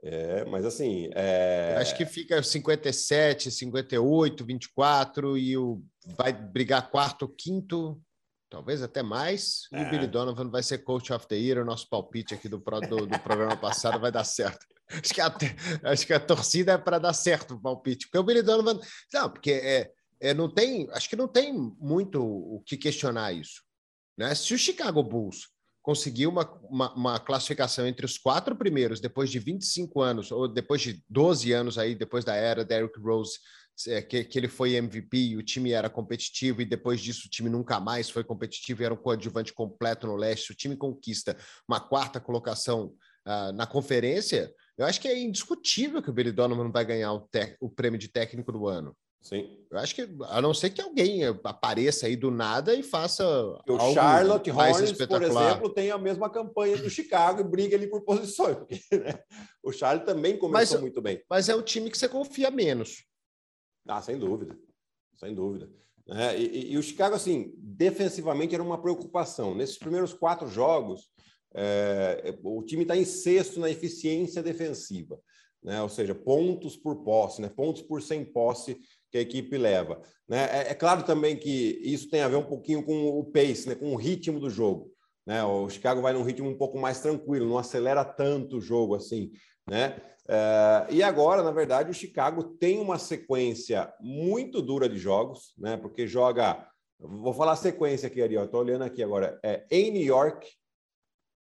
[0.07, 1.09] É, mas assim.
[1.15, 1.77] É...
[1.79, 5.83] Acho que fica 57, 58, 24 e o
[6.19, 7.99] vai brigar quarto, quinto,
[8.51, 9.63] talvez até mais.
[9.73, 9.83] É.
[9.83, 10.09] E o Billy é.
[10.09, 11.63] Donovan vai ser coach of the year.
[11.63, 14.67] O nosso palpite aqui do, do, do programa passado vai dar certo.
[14.91, 15.35] Acho que a,
[15.85, 18.79] acho que a torcida é para dar certo o palpite, porque o Billy Donovan.
[19.11, 19.91] Não, porque é,
[20.21, 20.87] é, não tem.
[20.93, 23.63] Acho que não tem muito o que questionar isso.
[24.19, 24.35] Né?
[24.35, 25.49] Se o Chicago Bulls
[25.85, 30.81] conseguiu uma, uma, uma, classificação entre os quatro primeiros depois de 25 anos, ou depois
[30.81, 33.39] de 12 anos aí, depois da era Derrick Rose,
[33.89, 37.31] é, que, que ele foi MVP e o time era competitivo, e depois disso o
[37.31, 41.37] time nunca mais foi competitivo, era um coadjuvante completo no leste, o time conquista
[41.69, 42.95] uma quarta colocação
[43.27, 47.29] uh, na conferência, eu acho que é indiscutível que o Billy Donovan vai ganhar o,
[47.61, 48.97] o prêmio de técnico do ano.
[49.25, 49.59] Sim.
[49.71, 53.25] Eu acho que, a não ser que alguém apareça aí do nada e faça.
[53.67, 58.03] O Charlotte Hornets, por exemplo, tem a mesma campanha do Chicago e briga ali por
[58.03, 58.55] posições.
[58.55, 59.19] Porque, né?
[59.63, 61.23] O Charlotte também começou mas, muito bem.
[61.29, 63.07] Mas é o time que você confia menos.
[63.89, 64.59] Ah, sem dúvida.
[65.19, 65.71] Sem dúvida.
[66.11, 69.55] É, e, e, o Chicago, assim, defensivamente era uma preocupação.
[69.55, 71.09] Nesses primeiros quatro jogos,
[71.55, 75.19] é, o time está em sexto na eficiência defensiva.
[75.63, 75.81] Né?
[75.81, 77.49] Ou seja, pontos por posse, né?
[77.49, 78.79] pontos por sem posse
[79.15, 80.03] que a equipe leva.
[80.29, 80.45] Né?
[80.51, 83.77] É, é, claro também que isso tem a ver um pouquinho com o pace, né?
[83.77, 84.91] com o ritmo do jogo.
[85.25, 85.43] Né?
[85.45, 89.31] O Chicago vai num ritmo um pouco mais tranquilo, não acelera tanto o jogo assim.
[89.71, 89.97] Né?
[90.29, 95.77] É, e agora, na verdade, o Chicago tem uma sequência muito dura de jogos, né?
[95.77, 96.67] porque joga.
[96.99, 98.47] Vou falar a sequência aqui, Ariel.
[98.47, 99.39] Estou olhando aqui agora.
[99.45, 100.45] É em New York,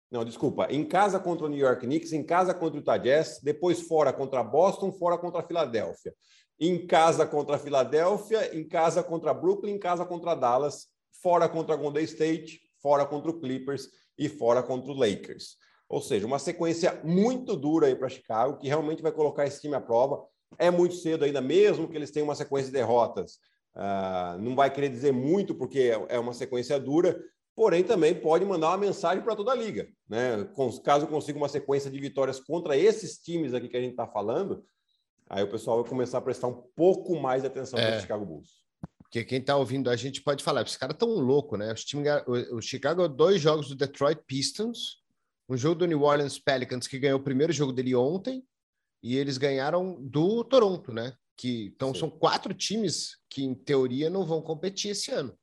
[0.10, 0.67] não, desculpa.
[0.71, 4.13] Em casa contra o New York Knicks, em casa contra o Utah Jazz, depois fora
[4.13, 6.13] contra Boston, fora contra a Filadélfia
[6.59, 10.87] em casa contra a Filadélfia, em casa contra Brooklyn, em casa contra Dallas,
[11.21, 15.57] fora contra a Golden State, fora contra o Clippers e fora contra o Lakers.
[15.89, 19.75] Ou seja, uma sequência muito dura aí para Chicago, que realmente vai colocar esse time
[19.75, 20.23] à prova.
[20.57, 23.39] É muito cedo ainda, mesmo que eles tenham uma sequência de derrotas.
[23.75, 27.17] Uh, não vai querer dizer muito, porque é uma sequência dura,
[27.55, 29.87] porém também pode mandar uma mensagem para toda a liga.
[30.09, 30.49] Né?
[30.83, 34.63] Caso consiga uma sequência de vitórias contra esses times aqui que a gente está falando,
[35.29, 37.87] Aí o pessoal vai começar a prestar um pouco mais de atenção é.
[37.87, 38.49] para o Chicago Bulls.
[38.99, 41.73] Porque quem está ouvindo a gente pode falar, esses caras tão louco, né?
[42.25, 45.01] O, o Chicago dois jogos do Detroit Pistons,
[45.49, 48.43] um jogo do New Orleans Pelicans que ganhou o primeiro jogo dele ontem
[49.01, 51.13] e eles ganharam do Toronto, né?
[51.37, 52.01] Que então Sim.
[52.01, 55.37] são quatro times que em teoria não vão competir esse ano.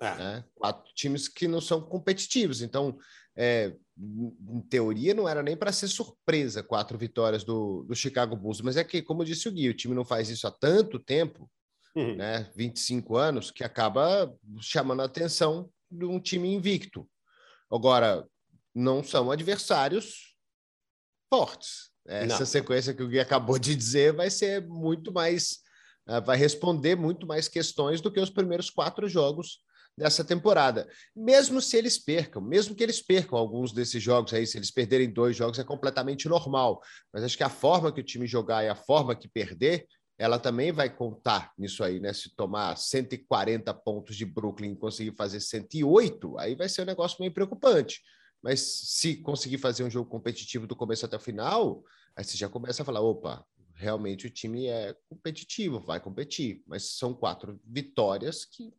[0.00, 0.14] É.
[0.14, 0.44] Né?
[0.54, 2.62] Quatro times que não são competitivos.
[2.62, 2.98] Então,
[3.36, 8.60] é, em teoria, não era nem para ser surpresa quatro vitórias do, do Chicago Bulls,
[8.60, 11.50] mas é que, como disse o Gui, o time não faz isso há tanto tempo,
[11.96, 12.16] uhum.
[12.16, 17.08] né, 25 anos, que acaba chamando a atenção de um time invicto.
[17.70, 18.26] Agora,
[18.74, 20.36] não são adversários
[21.28, 21.90] fortes.
[22.06, 22.46] Essa não.
[22.46, 25.58] sequência que o Gui acabou de dizer vai ser muito mais,
[26.08, 29.60] uh, vai responder muito mais questões do que os primeiros quatro jogos
[29.98, 30.88] dessa temporada.
[31.14, 35.12] Mesmo se eles percam, mesmo que eles percam alguns desses jogos aí, se eles perderem
[35.12, 36.80] dois jogos, é completamente normal.
[37.12, 40.38] Mas acho que a forma que o time jogar e a forma que perder, ela
[40.38, 42.12] também vai contar nisso aí, né?
[42.12, 47.18] Se tomar 140 pontos de Brooklyn e conseguir fazer 108, aí vai ser um negócio
[47.20, 48.00] meio preocupante.
[48.42, 51.84] Mas se conseguir fazer um jogo competitivo do começo até o final,
[52.16, 56.62] aí você já começa a falar: opa, realmente o time é competitivo, vai competir.
[56.66, 58.72] Mas são quatro vitórias que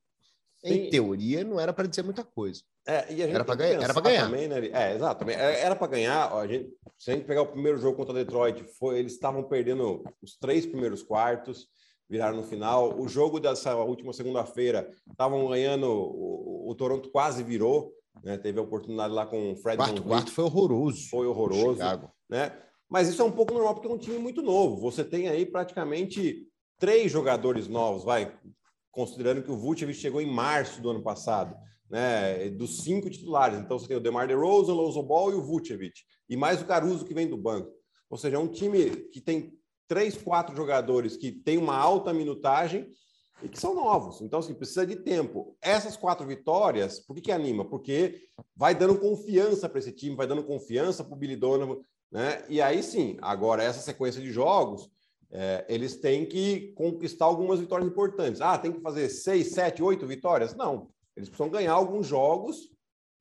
[0.64, 2.62] em teoria, não era para dizer muita coisa.
[2.86, 3.82] É, e a gente era para ganhar.
[3.82, 4.26] Era para ganhar.
[4.26, 4.68] Também, né?
[4.68, 5.30] É, exato.
[5.30, 6.34] Era para ganhar.
[6.34, 9.44] Ó, a gente, se a gente pegar o primeiro jogo contra Detroit, foi, eles estavam
[9.44, 11.68] perdendo os três primeiros quartos,
[12.10, 13.00] viraram no final.
[13.00, 17.94] O jogo dessa última segunda-feira, estavam ganhando, o, o, Toronto quase virou.
[18.24, 18.38] né?
[18.38, 19.78] Teve a oportunidade lá com o Fred.
[19.78, 21.10] Quarto, quarto foi horroroso.
[21.10, 21.80] Foi horroroso,
[22.30, 22.52] né?
[22.90, 24.78] Mas isso é um pouco normal porque é um time muito novo.
[24.78, 26.48] Você tem aí praticamente
[26.80, 28.34] três jogadores novos, vai,
[28.92, 31.56] considerando que o Vucevic chegou em março do ano passado,
[31.90, 32.50] né?
[32.50, 33.60] Dos cinco titulares.
[33.60, 36.02] Então você tem o DeMar DeRozan, o Lonzo Ball e o Vucevic.
[36.30, 37.72] E mais o Caruso que vem do banco.
[38.10, 39.54] Ou seja, é um time que tem
[39.88, 42.88] três, quatro jogadores que tem uma alta minutagem
[43.42, 44.22] e que são novos.
[44.22, 45.58] Então, assim, precisa de tempo.
[45.62, 47.66] Essas quatro vitórias, por que, que anima?
[47.66, 48.22] Porque
[48.56, 51.80] vai dando confiança para esse time, vai dando confiança para o Billy Donovan,
[52.12, 52.44] né?
[52.50, 54.90] E aí sim, agora essa sequência de jogos,
[55.32, 58.42] é, eles têm que conquistar algumas vitórias importantes.
[58.42, 60.56] Ah, tem que fazer seis, sete, oito vitórias?
[60.56, 60.90] Não.
[61.16, 62.70] Eles precisam ganhar alguns jogos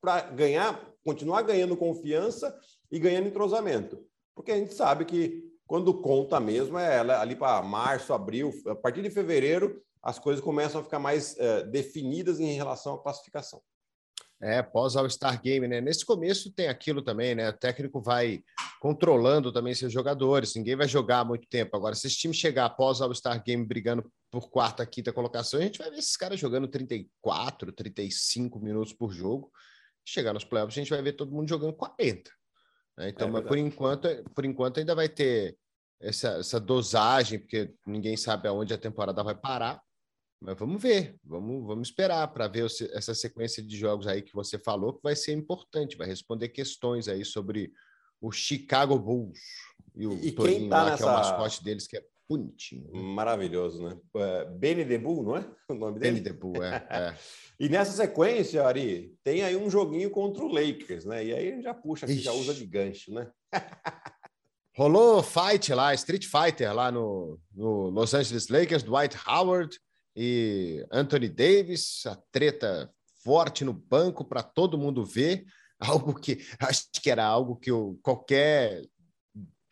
[0.01, 2.57] para ganhar, continuar ganhando confiança
[2.90, 4.03] e ganhando entrosamento.
[4.35, 9.03] Porque a gente sabe que quando conta mesmo é ali para março, abril, a partir
[9.03, 13.61] de fevereiro, as coisas começam a ficar mais uh, definidas em relação à classificação.
[14.40, 15.81] É, pós All-Star Game, né?
[15.81, 17.48] Nesse começo tem aquilo também, né?
[17.48, 18.42] O técnico vai
[18.81, 21.77] controlando também seus jogadores, ninguém vai jogar muito tempo.
[21.77, 25.79] Agora, se esse time chegar após All-Star Game brigando por quarta, quinta colocação, a gente
[25.79, 29.51] vai ver esses caras jogando 34, 35 minutos por jogo.
[30.05, 32.31] Chegar nos playoffs, a gente vai ver todo mundo jogando 40.
[32.96, 33.09] Né?
[33.09, 35.57] Então, é mas por enquanto, por enquanto ainda vai ter
[36.01, 39.83] essa, essa dosagem, porque ninguém sabe aonde a temporada vai parar.
[40.40, 44.57] Mas vamos ver, vamos, vamos esperar para ver essa sequência de jogos aí que você
[44.59, 47.72] falou, que vai ser importante, vai responder questões aí sobre
[48.20, 49.40] o Chicago Bulls
[49.96, 51.03] e o e Torinho tá lá, nessa...
[51.03, 52.88] que é o mascote deles, que é bonitinho.
[52.92, 53.01] Né?
[53.01, 53.96] Maravilhoso, né?
[54.16, 56.20] É, Benny the Bull, não é o nome dele?
[56.20, 56.87] Benny the Bull, é.
[56.90, 57.14] é.
[57.59, 61.24] e nessa sequência, Ari, tem aí um joguinho contra o Lakers, né?
[61.24, 62.24] E aí já puxa aqui, Ixi.
[62.24, 63.29] já usa de gancho, né?
[64.77, 69.77] Rolou fight lá, Street Fighter lá no, no Los Angeles Lakers, Dwight Howard
[70.21, 75.45] e Anthony Davis, a treta forte no banco para todo mundo ver,
[75.79, 78.83] algo que acho que era algo que o, qualquer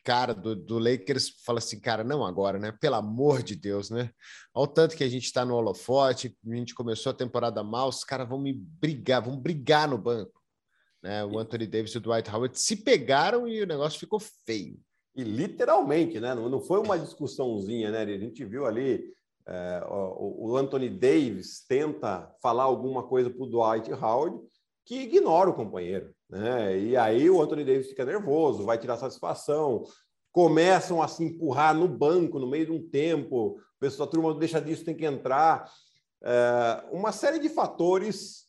[0.05, 2.71] cara do, do, Lakers fala assim, cara, não agora, né?
[2.71, 4.09] Pelo amor de Deus, né?
[4.55, 7.89] Olha o tanto que a gente está no holofote, a gente começou a temporada mal,
[7.89, 10.41] os caras vão me brigar, vão brigar no banco.
[11.03, 11.25] Né?
[11.25, 14.79] O Anthony Davis e o Dwight Howard se pegaram e o negócio ficou feio.
[15.17, 16.37] E literalmente, né?
[16.37, 18.03] Não, não foi uma discussãozinha, né?
[18.03, 19.13] A gente viu ali
[19.49, 24.41] é, o, o, Anthony Davis tenta falar alguma coisa para o Dwight Howard
[24.85, 26.13] que ignora o companheiro.
[26.29, 26.79] Né?
[26.79, 29.85] E aí o Anthony Davis fica nervoso, vai tirar satisfação,
[30.33, 34.35] começam a se empurrar no banco no meio de um tempo, o pessoal, a turma
[34.35, 35.71] deixa disso, tem que entrar.
[36.23, 38.47] É, uma série de fatores,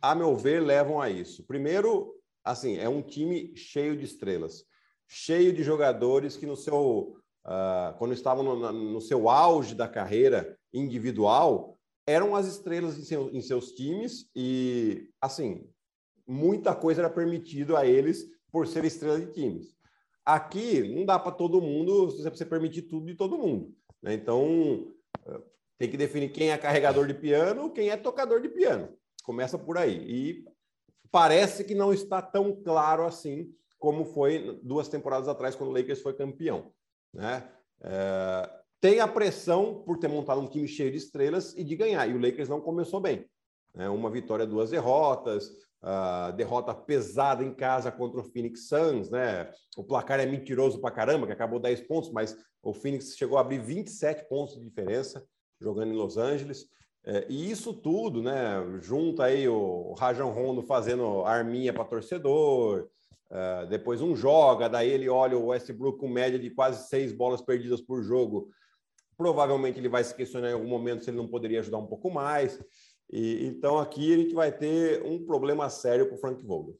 [0.00, 1.44] a meu ver, levam a isso.
[1.46, 4.64] Primeiro, assim, é um time cheio de estrelas,
[5.08, 7.16] cheio de jogadores que no seu
[7.48, 13.30] uh, quando estavam no, no, seu auge da carreira individual, eram as estrelas em, seu,
[13.30, 15.68] em seus times e, assim,
[16.26, 19.74] muita coisa era permitido a eles por ser estrela de times.
[20.24, 23.74] Aqui, não dá para todo mundo, você permitir tudo de todo mundo.
[24.02, 24.12] Né?
[24.14, 24.92] Então,
[25.78, 28.88] tem que definir quem é carregador de piano, quem é tocador de piano.
[29.22, 29.96] Começa por aí.
[30.06, 30.44] E
[31.10, 36.02] parece que não está tão claro assim como foi duas temporadas atrás, quando o Lakers
[36.02, 36.72] foi campeão.
[37.12, 37.48] Né?
[37.82, 42.08] É, tem a pressão por ter montado um time cheio de estrelas e de ganhar.
[42.08, 43.26] E o Lakers não começou bem.
[43.74, 43.88] Né?
[43.88, 45.48] Uma vitória, duas derrotas,
[45.82, 49.10] uh, derrota pesada em casa contra o Phoenix Suns.
[49.10, 49.50] Né?
[49.76, 53.40] O placar é mentiroso pra caramba, que acabou 10 pontos, mas o Phoenix chegou a
[53.40, 55.24] abrir 27 pontos de diferença
[55.60, 56.66] jogando em Los Angeles.
[57.04, 58.56] É, e isso tudo, né?
[58.80, 62.88] Junta aí o Rajon Rondo fazendo arminha para torcedor,
[63.30, 67.42] Uh, depois um joga, daí ele olha o Westbrook com média de quase seis bolas
[67.42, 68.50] perdidas por jogo.
[69.16, 72.10] Provavelmente ele vai se questionar em algum momento se ele não poderia ajudar um pouco
[72.10, 72.58] mais.
[73.10, 76.78] E, então aqui a gente vai ter um problema sério para o Frank Vogel.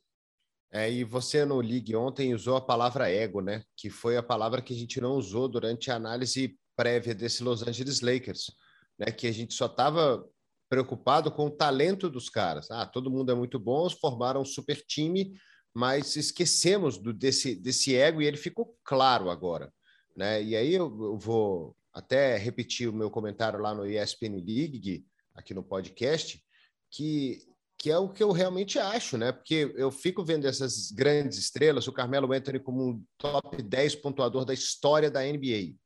[0.70, 3.62] É, e você no League ontem usou a palavra ego, né?
[3.76, 7.66] Que foi a palavra que a gente não usou durante a análise prévia desse Los
[7.66, 8.52] Angeles Lakers,
[8.98, 9.06] né?
[9.06, 10.24] Que a gente só estava
[10.68, 12.70] preocupado com o talento dos caras.
[12.70, 15.32] Ah, todo mundo é muito bom, formaram um super time,
[15.74, 19.72] mas esquecemos do, desse, desse ego e ele ficou claro agora.
[20.16, 20.42] Né?
[20.42, 25.54] E aí eu, eu vou até repetir o meu comentário lá no ESPN League, aqui
[25.54, 26.42] no podcast,
[26.90, 27.38] que,
[27.76, 29.32] que é o que eu realmente acho, né?
[29.32, 34.44] Porque eu fico vendo essas grandes estrelas, o Carmelo Anthony como um top 10 pontuador
[34.44, 35.76] da história da NBA.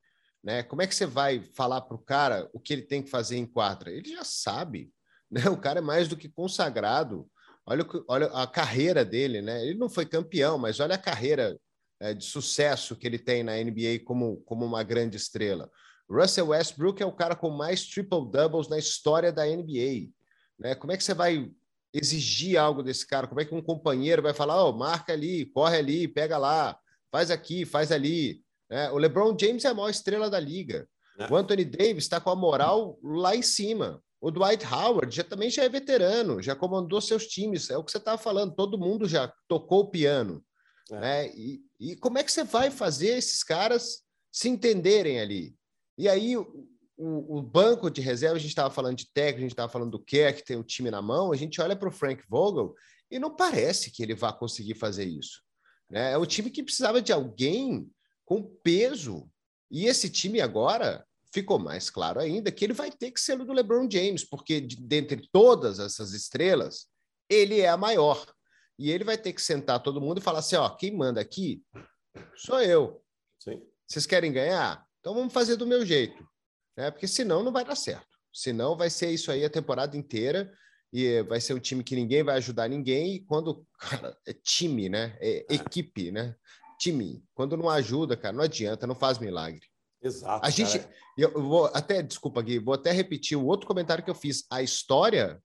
[0.43, 0.61] Né?
[0.63, 3.37] Como é que você vai falar para o cara o que ele tem que fazer
[3.37, 3.91] em quadra?
[3.91, 4.91] Ele já sabe,
[5.31, 5.49] né?
[5.49, 7.29] O cara é mais do que consagrado
[7.65, 9.65] Olha, olha a carreira dele, né?
[9.65, 11.57] Ele não foi campeão, mas olha a carreira
[11.99, 15.69] é, de sucesso que ele tem na NBA como, como uma grande estrela.
[16.09, 20.09] Russell Westbrook é o cara com mais triple doubles na história da NBA.
[20.59, 20.75] Né?
[20.75, 21.49] Como é que você vai
[21.93, 23.27] exigir algo desse cara?
[23.27, 26.77] Como é que um companheiro vai falar, oh, marca ali, corre ali, pega lá,
[27.11, 28.43] faz aqui, faz ali?
[28.69, 30.87] É, o LeBron James é a maior estrela da liga.
[31.17, 31.31] É.
[31.31, 34.01] O Anthony Davis está com a moral lá em cima.
[34.23, 37.69] O Dwight Howard já também já é veterano, já comandou seus times.
[37.69, 38.55] É o que você estava falando.
[38.55, 40.41] Todo mundo já tocou o piano.
[40.89, 40.99] É.
[41.01, 41.27] Né?
[41.35, 45.53] E, e como é que você vai fazer esses caras se entenderem ali?
[45.97, 49.51] E aí o, o, banco de reserva, a gente estava falando de técnico, a gente
[49.51, 51.91] estava falando do Kerr, que tem o time na mão, a gente olha para o
[51.91, 52.73] Frank Vogel
[53.11, 55.41] e não parece que ele vá conseguir fazer isso.
[55.89, 56.13] Né?
[56.13, 57.91] É um time que precisava de alguém
[58.23, 59.29] com peso.
[59.69, 63.45] E esse time agora ficou mais claro ainda que ele vai ter que ser o
[63.45, 66.87] do LeBron James, porque de, dentre todas essas estrelas,
[67.29, 68.23] ele é a maior.
[68.77, 71.63] E ele vai ter que sentar todo mundo e falar assim: ó, quem manda aqui
[72.35, 73.01] sou eu.
[73.39, 73.61] Sim.
[73.87, 74.85] Vocês querem ganhar?
[74.99, 76.25] Então vamos fazer do meu jeito.
[76.77, 76.89] Né?
[76.91, 78.07] Porque senão não vai dar certo.
[78.33, 80.51] Senão vai ser isso aí a temporada inteira
[80.91, 83.15] e vai ser um time que ninguém vai ajudar ninguém.
[83.15, 85.17] E quando, cara, é time, né?
[85.19, 86.35] É, é equipe, né?
[86.83, 87.23] time.
[87.33, 89.65] Quando não ajuda, cara, não adianta, não faz milagre.
[90.03, 90.45] Exato.
[90.45, 90.85] A gente,
[91.17, 94.45] eu vou até, desculpa, Gui, vou até repetir o outro comentário que eu fiz.
[94.51, 95.41] A história,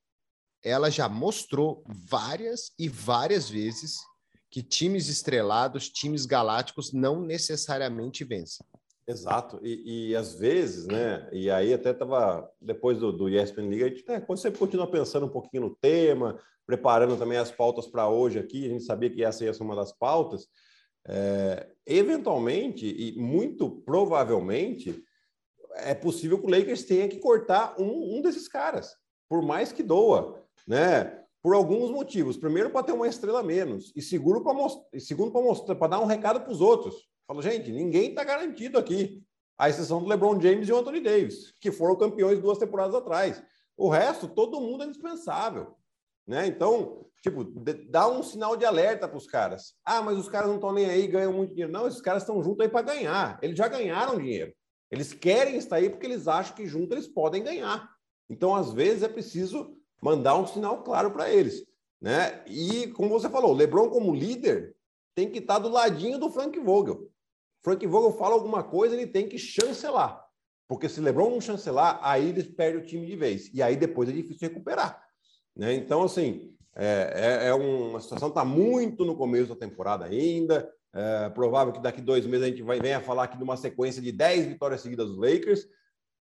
[0.65, 3.97] ela já mostrou várias e várias vezes
[4.51, 8.67] que times estrelados, times galácticos, não necessariamente vencem.
[9.07, 11.29] Exato, e, e às vezes, né?
[11.33, 15.25] E aí até estava depois do, do ESPN Liga, a gente né, sempre continua pensando
[15.25, 18.67] um pouquinho no tema, preparando também as pautas para hoje aqui.
[18.67, 20.47] A gente sabia que essa ia ser uma das pautas.
[21.07, 25.03] É, eventualmente e muito provavelmente
[25.77, 28.95] é possível que o Lakers tenha que cortar um, um desses caras,
[29.29, 31.25] por mais que doa, né?
[31.43, 32.37] Por alguns motivos.
[32.37, 34.55] Primeiro, para ter uma estrela menos, e segundo, para
[35.01, 37.09] segundo, para mostrar, para dar um recado para os outros.
[37.27, 39.23] Fala, gente, ninguém está garantido aqui,
[39.57, 43.43] à exceção do LeBron James e o Anthony Davis, que foram campeões duas temporadas atrás.
[43.77, 45.78] O resto, todo mundo é indispensável.
[46.29, 46.47] Né?
[46.47, 47.43] Então, tipo,
[47.89, 49.75] dá um sinal de alerta para os caras.
[49.83, 51.73] Ah, mas os caras não estão nem aí, ganham muito dinheiro.
[51.73, 53.39] Não, esses caras estão juntos aí para ganhar.
[53.41, 54.53] Eles já ganharam dinheiro.
[54.91, 57.91] Eles querem estar aí porque eles acham que juntos eles podem ganhar.
[58.29, 61.65] Então, às vezes, é preciso mandar um sinal claro para eles.
[61.99, 62.45] Né?
[62.47, 64.77] E, como você falou, LeBron, como líder,
[65.15, 67.11] tem que estar do ladinho do Frank Vogel.
[67.65, 70.23] Frank Vogel fala alguma coisa, ele tem que chancelar.
[70.69, 73.53] Porque se LeBron não chancelar, aí eles perdem o time de vez.
[73.55, 75.08] E aí depois é difícil recuperar.
[75.59, 75.75] Né?
[75.75, 80.73] Então, assim, é, é, é uma situação está muito no começo da temporada ainda.
[80.95, 84.01] É provável que daqui dois meses a gente vai, venha falar aqui de uma sequência
[84.01, 85.67] de 10 vitórias seguidas dos Lakers,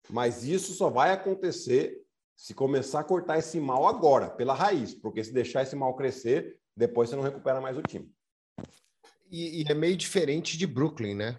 [0.10, 2.02] mas isso só vai acontecer
[2.36, 6.58] se começar a cortar esse mal agora, pela raiz, porque se deixar esse mal crescer,
[6.76, 8.12] depois você não recupera mais o time.
[9.30, 11.38] E, e é meio diferente de Brooklyn, né?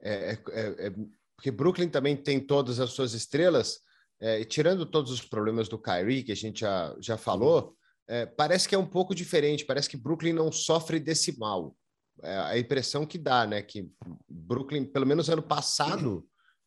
[0.00, 0.92] É, é, é, é
[1.34, 3.80] porque Brooklyn também tem todas as suas estrelas,
[4.20, 7.74] é, tirando todos os problemas do Kyrie, que a gente já, já falou,
[8.08, 9.64] é, parece que é um pouco diferente.
[9.64, 11.76] Parece que Brooklyn não sofre desse mal.
[12.22, 13.60] É a impressão que dá, né?
[13.60, 13.90] Que
[14.28, 16.26] Brooklyn, pelo menos ano passado,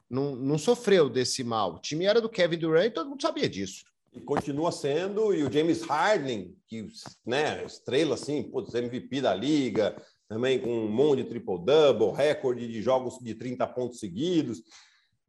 [0.10, 1.76] não, não sofreu desse mal.
[1.76, 3.84] O time era do Kevin Durant e todo mundo sabia disso.
[4.12, 6.88] E continua sendo, e o James Harden, que,
[7.26, 9.96] né, estrela assim, putz, MVP da liga,
[10.28, 14.64] também com um monte de triple-double, recorde de jogos de 30 pontos seguidos.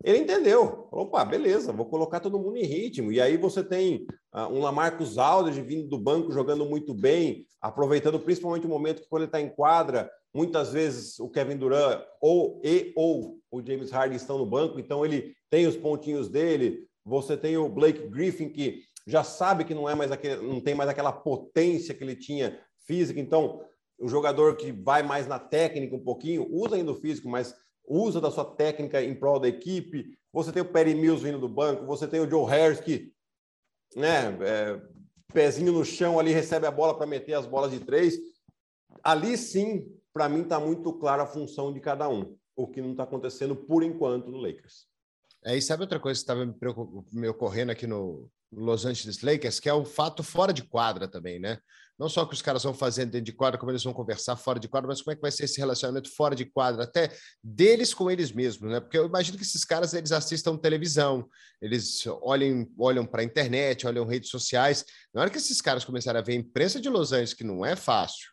[0.02, 0.88] Ele entendeu.
[0.90, 3.12] Falou, opa, beleza, vou colocar todo mundo em ritmo.
[3.12, 8.18] E aí você tem uh, um Lamarcus Aldridge vindo do banco, jogando muito bem, aproveitando
[8.18, 12.60] principalmente o momento que quando ele está em quadra, muitas vezes o Kevin Durant ou
[12.64, 16.86] e ou o James Harden estão no banco, então ele tem os pontinhos dele.
[17.04, 20.74] Você tem o Blake Griffin que já sabe que não é mais aquele, não tem
[20.74, 23.60] mais aquela potência que ele tinha física, então
[23.98, 27.54] o jogador que vai mais na técnica um pouquinho, usa ainda o físico, mas
[27.90, 30.16] usa da sua técnica em prol da equipe.
[30.32, 33.12] Você tem o Perry Mills vindo do banco, você tem o Joe Harris que,
[33.96, 34.80] né, é,
[35.32, 38.16] pezinho no chão ali, recebe a bola para meter as bolas de três.
[39.02, 42.92] Ali sim, para mim, está muito clara a função de cada um, o que não
[42.92, 44.86] está acontecendo por enquanto no Lakers.
[45.44, 46.54] É, e sabe outra coisa que estava me,
[47.12, 51.38] me ocorrendo aqui no, Los Angeles Lakers, que é o fato fora de quadra também,
[51.38, 51.58] né?
[52.00, 54.34] Não só o que os caras vão fazendo dentro de quadra, como eles vão conversar
[54.34, 57.14] fora de quadra, mas como é que vai ser esse relacionamento fora de quadra, até
[57.44, 58.80] deles com eles mesmos, né?
[58.80, 61.28] Porque eu imagino que esses caras eles assistam televisão,
[61.60, 64.82] eles olhem, olham para a internet, olham redes sociais.
[65.12, 67.66] Na hora que esses caras começarem a ver a imprensa de Los Angeles, que não
[67.66, 68.30] é fácil,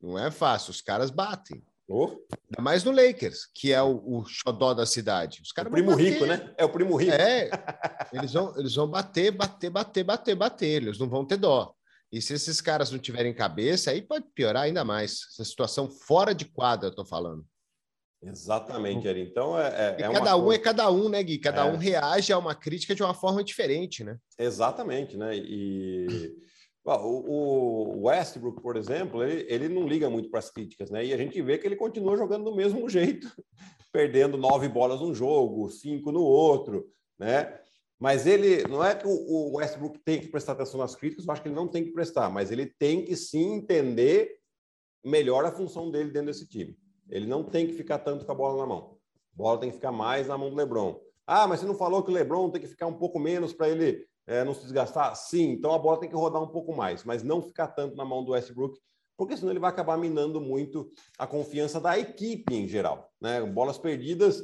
[0.00, 1.62] não é fácil, os caras batem.
[1.86, 2.16] Oh.
[2.48, 5.42] Ainda mais no Lakers, que é o, o xodó da cidade.
[5.42, 6.50] Os caras o primo rico, né?
[6.56, 7.12] É o primo rico.
[7.12, 7.50] É,
[8.10, 10.82] eles vão, eles vão bater, bater, bater, bater, bater.
[10.82, 11.73] Eles não vão ter dó.
[12.14, 15.26] E se esses caras não tiverem cabeça, aí pode piorar ainda mais.
[15.32, 17.44] Essa situação fora de quadra, eu tô falando.
[18.22, 19.22] Exatamente, Eri.
[19.22, 20.60] Então é, é, é cada um coisa...
[20.60, 21.38] é cada um, né, Gui?
[21.38, 21.72] Cada é.
[21.72, 24.16] um reage a uma crítica de uma forma diferente, né?
[24.38, 25.36] Exatamente, né?
[25.36, 26.06] E
[26.86, 31.04] O, Westbrook, por exemplo, ele, ele não liga muito para as críticas, né?
[31.04, 33.26] E a gente vê que ele continua jogando do mesmo jeito,
[33.90, 36.86] perdendo nove bolas num jogo, cinco no outro,
[37.18, 37.58] né?
[38.04, 41.40] Mas ele não é que o Westbrook tem que prestar atenção nas críticas, eu acho
[41.40, 44.36] que ele não tem que prestar, mas ele tem que sim entender
[45.02, 46.76] melhor a função dele dentro desse time.
[47.08, 48.98] Ele não tem que ficar tanto com a bola na mão.
[49.32, 51.00] A bola tem que ficar mais na mão do LeBron.
[51.26, 53.70] Ah, mas você não falou que o LeBron tem que ficar um pouco menos para
[53.70, 55.16] ele é, não se desgastar?
[55.16, 58.04] Sim, então a bola tem que rodar um pouco mais, mas não ficar tanto na
[58.04, 58.78] mão do Westbrook,
[59.16, 63.10] porque senão ele vai acabar minando muito a confiança da equipe em geral.
[63.18, 63.40] Né?
[63.40, 64.42] Bolas perdidas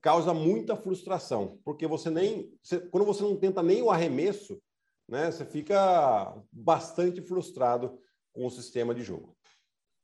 [0.00, 2.52] causa muita frustração, porque você nem.
[2.62, 4.60] Você, quando você não tenta nem o arremesso,
[5.08, 7.98] né, você fica bastante frustrado
[8.32, 9.36] com o sistema de jogo.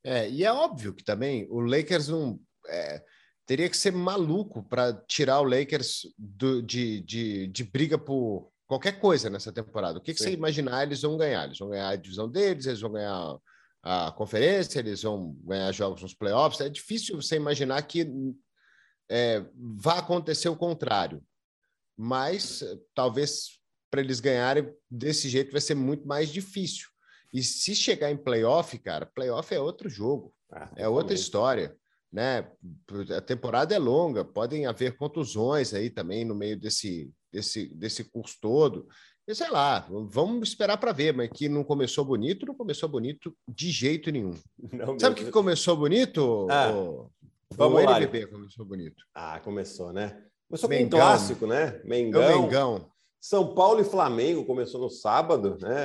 [0.05, 2.39] É, e é óbvio que também o Lakers não.
[2.69, 3.03] É,
[3.47, 9.01] teria que ser maluco para tirar o Lakers do, de, de, de briga por qualquer
[9.01, 9.99] coisa nessa temporada.
[9.99, 11.47] O que, que você imaginar eles vão ganhar?
[11.47, 13.39] Eles vão ganhar a divisão deles, eles vão ganhar
[13.83, 16.61] a conferência, eles vão ganhar jogos nos playoffs.
[16.61, 18.07] É difícil você imaginar que
[19.09, 21.23] é, vá acontecer o contrário.
[21.97, 22.63] Mas
[22.95, 23.59] talvez
[23.91, 26.89] para eles ganharem desse jeito vai ser muito mais difícil.
[27.33, 31.77] E se chegar em playoff, cara, playoff é outro jogo, ah, é outra história.
[32.11, 32.51] Né?
[33.17, 38.37] A temporada é longa, podem haver contusões aí também no meio desse, desse, desse curso
[38.41, 38.89] todo.
[39.27, 43.37] E sei lá, vamos esperar para ver, mas que não começou bonito, não começou bonito
[43.47, 44.33] de jeito nenhum.
[44.73, 46.47] Não, Sabe o que começou bonito?
[46.51, 47.11] Ah, o,
[47.53, 48.01] vamos o lá.
[48.31, 49.05] Começou bonito.
[49.15, 50.23] Ah, começou, né?
[50.49, 50.89] Começou Mengão.
[50.91, 51.81] com um clássico, né?
[51.85, 52.23] Mengão.
[52.23, 52.91] É Mengão.
[53.21, 55.77] São Paulo e Flamengo começou no sábado, né?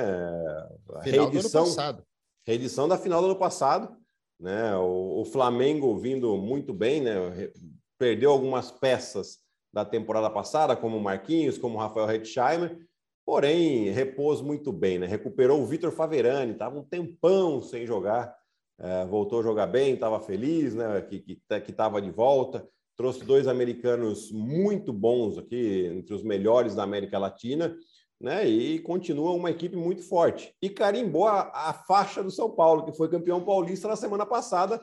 [1.02, 2.06] Final reedição, do ano passado.
[2.46, 3.96] Reedição da final do ano passado,
[4.38, 4.76] né?
[4.76, 7.50] O, o Flamengo vindo muito bem, né?
[7.98, 9.38] Perdeu algumas peças
[9.72, 12.78] da temporada passada, como o Marquinhos, como o Rafael Hetzheimer,
[13.26, 15.06] porém repôs muito bem, né?
[15.06, 18.32] Recuperou o Vitor Faverani, estava um tempão sem jogar,
[18.78, 21.00] é, voltou a jogar bem, estava feliz, né?
[21.02, 22.66] Que estava de volta.
[22.96, 27.76] Trouxe dois americanos muito bons aqui, entre os melhores da América Latina,
[28.20, 28.46] né?
[28.46, 30.54] E continua uma equipe muito forte.
[30.60, 34.80] E carimbou a, a faixa do São Paulo, que foi campeão paulista na semana passada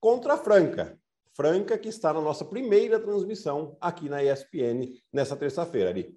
[0.00, 0.98] contra a Franca.
[1.34, 6.14] Franca, que está na nossa primeira transmissão aqui na ESPN nessa terça-feira, ali.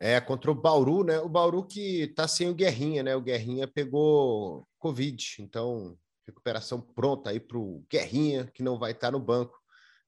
[0.00, 1.18] É, contra o Bauru, né?
[1.18, 3.16] O Bauru que está sem o Guerrinha, né?
[3.16, 5.98] O Guerrinha pegou Covid, então
[6.28, 9.58] recuperação pronta aí para o Guerrinha, que não vai estar no banco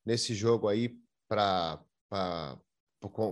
[0.04, 0.96] nesse jogo aí
[1.28, 1.80] para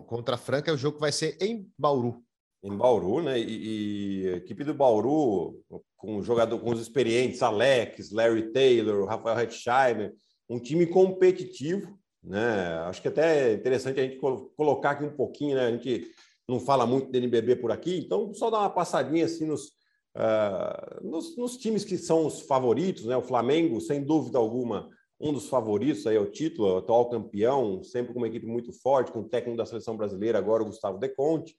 [0.07, 0.73] contra a Franca.
[0.73, 2.25] O jogo vai ser em Bauru.
[2.63, 3.39] Em Bauru, né?
[3.39, 5.63] E, e a equipe do Bauru,
[5.97, 10.15] com jogador com os experientes, Alex, Larry Taylor, Rafael Hetzheimer,
[10.49, 12.79] um time competitivo, né?
[12.87, 15.67] Acho que até é interessante a gente colocar aqui um pouquinho, né?
[15.67, 16.11] A gente
[16.49, 19.78] não fala muito de NBB por aqui, então só dar uma passadinha assim nos,
[20.19, 23.17] uh, nos, nos, times que são os favoritos, né?
[23.17, 24.89] O Flamengo, sem dúvida alguma,
[25.21, 29.13] um dos favoritos aí ao título, o atual campeão, sempre com uma equipe muito forte,
[29.13, 31.57] com o técnico da seleção brasileira, agora o Gustavo De Conte.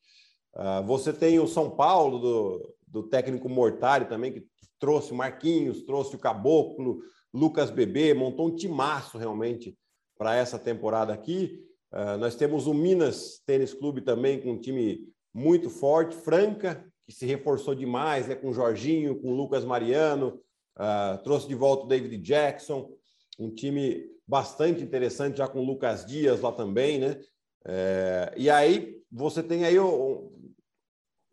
[0.54, 4.46] Uh, você tem o São Paulo, do, do técnico Mortari também, que
[4.80, 7.00] trouxe o Marquinhos, trouxe o Caboclo,
[7.34, 9.78] Lucas Bebê, montou um timaço realmente
[10.18, 11.64] para essa temporada aqui.
[11.94, 17.16] Uh, nós temos o Minas Tênis Clube também, com um time muito forte, Franca, que
[17.16, 20.40] se reforçou demais, né, com o Jorginho, com o Lucas Mariano,
[20.78, 22.92] uh, trouxe de volta o David Jackson,
[23.40, 27.20] um time bastante interessante, já com o Lucas Dias lá também, né?
[27.66, 29.76] É, e aí você tem aí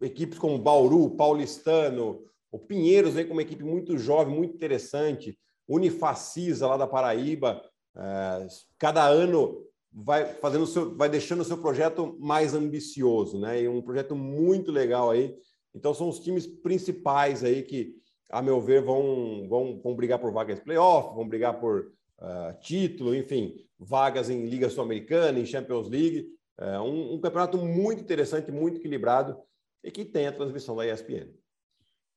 [0.00, 5.38] equipes como Bauru, Paulistano, o Pinheiros vem com uma equipe muito jovem, muito interessante.
[5.68, 7.62] Unifacisa, lá da Paraíba,
[7.94, 8.46] é,
[8.78, 9.62] cada ano
[9.92, 13.60] vai fazendo seu, vai deixando o seu projeto mais ambicioso, né?
[13.62, 15.36] E um projeto muito legal aí.
[15.76, 17.94] Então são os times principais aí que,
[18.30, 23.14] a meu ver, vão, vão, vão brigar por vagas playoff, vão brigar por uh, título,
[23.14, 26.28] enfim, vagas em Liga Sul-Americana, em Champions League.
[26.58, 29.36] É um, um campeonato muito interessante, muito equilibrado
[29.84, 31.28] e que tem a transmissão da ESPN.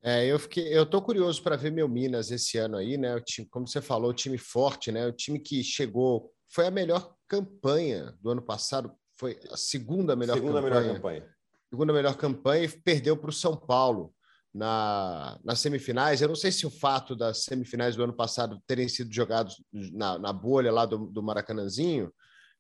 [0.01, 3.14] É, eu fiquei, eu tô curioso para ver meu Minas esse ano aí, né?
[3.14, 5.05] O time, como você falou, o time forte, né?
[5.05, 8.89] O time que chegou, foi a melhor campanha do ano passado,
[9.20, 10.82] foi a segunda melhor segunda campanha.
[10.82, 11.39] Melhor campanha.
[11.70, 14.13] Segunda melhor campanha e perdeu para o São Paulo
[14.53, 16.22] na, nas semifinais.
[16.22, 20.17] Eu não sei se o fato das semifinais do ano passado terem sido jogados na,
[20.17, 22.11] na bolha lá do, do Maracanãzinho,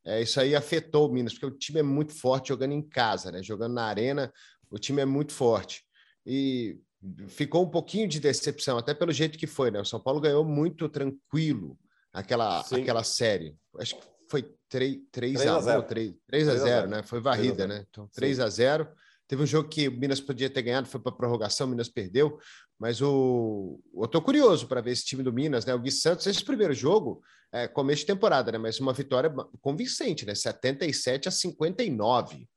[0.05, 3.31] é, isso aí afetou o Minas, porque o time é muito forte jogando em casa,
[3.31, 3.43] né?
[3.43, 4.31] Jogando na arena,
[4.69, 5.83] o time é muito forte.
[6.25, 6.79] E
[7.27, 9.79] ficou um pouquinho de decepção, até pelo jeito que foi, né?
[9.79, 11.77] O São Paulo ganhou muito tranquilo
[12.13, 13.55] aquela, aquela série.
[13.77, 17.03] Acho que foi 3, 3, 3 a 0, 3, 3 a 0, né?
[17.03, 17.85] Foi varrida, né?
[17.89, 18.43] Então, 3 Sim.
[18.43, 18.87] a 0.
[19.27, 22.39] Teve um jogo que o Minas podia ter ganhado, foi para prorrogação, o Minas perdeu.
[22.79, 25.73] Mas o, eu estou curioso para ver esse time do Minas, né?
[25.73, 28.57] O Gui Santos, esse primeiro jogo, é começo de temporada, né?
[28.57, 30.33] Mas uma vitória convincente, né?
[30.33, 32.47] 77 a 59.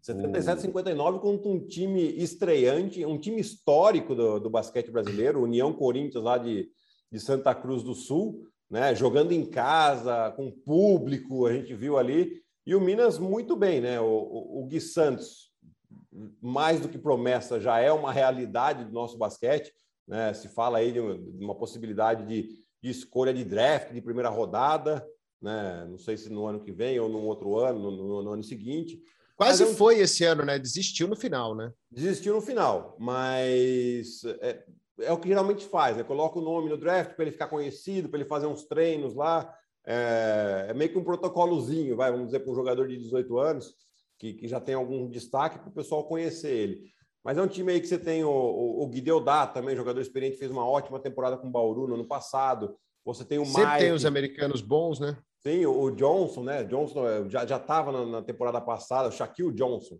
[0.00, 5.72] 77 a 59 contra um time estreante, um time histórico do, do basquete brasileiro, União
[5.72, 6.70] Corinthians lá de,
[7.10, 8.94] de Santa Cruz do Sul, né?
[8.94, 12.42] Jogando em casa, com público, a gente viu ali.
[12.66, 14.00] E o Minas muito bem, né?
[14.00, 15.46] O, o, o Gui Santos
[16.40, 19.72] mais do que promessa, já é uma realidade do nosso basquete.
[20.06, 20.32] Né?
[20.34, 22.48] Se fala aí de uma possibilidade de,
[22.82, 25.06] de escolha de draft de primeira rodada,
[25.40, 25.86] né?
[25.88, 29.00] não sei se no ano que vem ou no outro ano, no, no ano seguinte.
[29.36, 29.74] Quase é um...
[29.74, 30.58] foi esse ano, né?
[30.58, 31.70] Desistiu no final, né?
[31.90, 34.64] Desistiu no final, mas é,
[35.00, 36.02] é o que geralmente faz, né?
[36.02, 39.52] Coloca o nome no draft para ele ficar conhecido, para ele fazer uns treinos lá.
[39.86, 43.74] É, é, meio que um protocolozinho, vai, vamos dizer, para um jogador de 18 anos
[44.18, 46.84] que, que já tem algum destaque para o pessoal conhecer ele.
[47.22, 50.38] Mas é um time aí que você tem o, o, o Guideodá também, jogador experiente,
[50.38, 52.76] fez uma ótima temporada com o Bauru no ano passado.
[53.04, 53.78] Você tem o Sempre Mike.
[53.78, 55.16] tem os americanos bons, né?
[55.46, 56.64] Sim, o, Johnson, né?
[56.64, 59.96] Johnson é, já estava na, na, temporada passada, o Shaquille Johnson,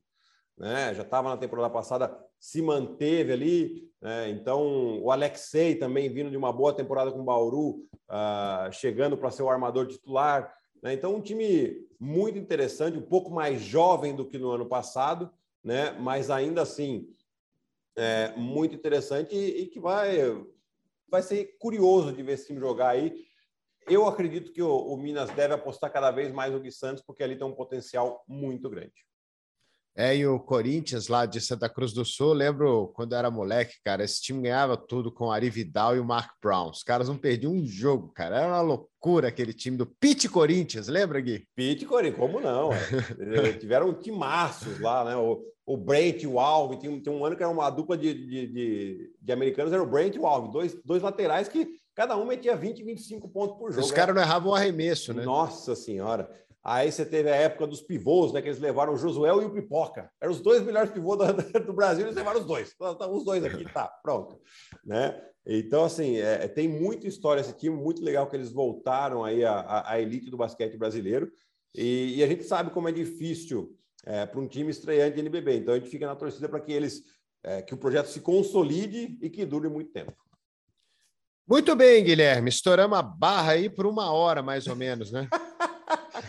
[0.56, 0.94] né?
[0.94, 3.90] Já estava na temporada passada, se manteve ali.
[4.00, 4.30] Né?
[4.30, 9.30] Então, o Alexei também vindo de uma boa temporada com o Bauru, uh, chegando para
[9.30, 10.52] ser o armador titular.
[10.82, 10.94] Né?
[10.94, 15.30] Então, um time muito interessante, um pouco mais jovem do que no ano passado,
[15.62, 15.92] né?
[15.92, 17.08] mas ainda assim
[17.96, 20.18] é, muito interessante e, e, que vai,
[21.08, 23.24] vai ser curioso de ver esse time jogar aí.
[23.88, 27.22] Eu acredito que o, o Minas deve apostar cada vez mais no Gui Santos, porque
[27.22, 29.06] ali tem um potencial muito grande.
[29.96, 33.76] É, e o Corinthians lá de Santa Cruz do Sul, lembro quando eu era moleque,
[33.82, 36.68] cara, esse time ganhava tudo com o Ari Vidal e o Mark Brown.
[36.68, 38.36] Os caras não perdiam um jogo, cara.
[38.40, 41.48] Era uma loucura aquele time do Pit Corinthians, lembra, Gui?
[41.56, 42.70] Pit Corinthians, como não?
[42.72, 43.52] É.
[43.54, 45.16] Tiveram timaços lá, né?
[45.16, 48.12] O, o Brent e o Alves, tem, tem um ano que era uma dupla de,
[48.12, 52.16] de, de, de americanos, era o Brent e o Alves, dois, dois laterais que cada
[52.16, 53.84] um metia 20, 25 pontos por jogo.
[53.84, 55.24] Os caras não erravam o arremesso, né?
[55.24, 56.30] Nossa Senhora.
[56.68, 58.42] Aí você teve a época dos pivôs, né?
[58.42, 60.10] Que eles levaram o Josuel e o Pipoca.
[60.20, 61.26] Eram os dois melhores pivôs do,
[61.64, 62.72] do Brasil, eles levaram os dois.
[62.74, 64.40] Então, tá, os dois aqui, tá, pronto.
[64.84, 65.16] Né?
[65.46, 69.44] Então, assim, é, é, tem muita história esse time, muito legal que eles voltaram aí
[69.44, 71.30] à, à elite do basquete brasileiro.
[71.72, 75.58] E, e, a gente sabe como é difícil é, para um time estreante de NBB.
[75.58, 77.04] Então, a gente fica na torcida para que eles,
[77.44, 80.16] é, que o projeto se consolide e que dure muito tempo.
[81.48, 82.48] Muito bem, Guilherme.
[82.48, 85.28] Estouramos a barra aí por uma hora, mais ou menos, né?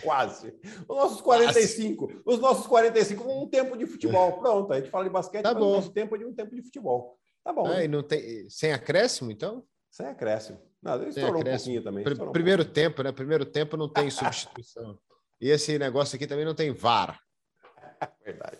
[0.08, 0.54] Quase.
[0.88, 2.08] Os nossos 45.
[2.08, 2.22] Quase.
[2.26, 4.34] Os nossos 45, um tempo de futebol.
[4.40, 5.72] Pronto, a gente fala de basquete, tá bom.
[5.72, 7.18] o nosso tempo é de um tempo de futebol.
[7.44, 7.66] Tá bom.
[7.68, 8.50] Ah, não tem...
[8.50, 9.64] Sem acréscimo, então?
[9.92, 10.60] Sem acréscimo.
[10.82, 12.06] Não, estourou um pouquinho também.
[12.08, 13.12] Um Primeiro tempo, né?
[13.12, 14.98] Primeiro tempo não tem substituição.
[15.42, 17.20] e esse negócio aqui também não tem VAR.
[18.24, 18.60] Verdade.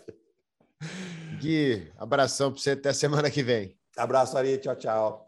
[1.40, 3.76] Gui, abração para você até semana que vem.
[3.96, 4.58] Abraço, Ari.
[4.58, 5.27] Tchau, tchau.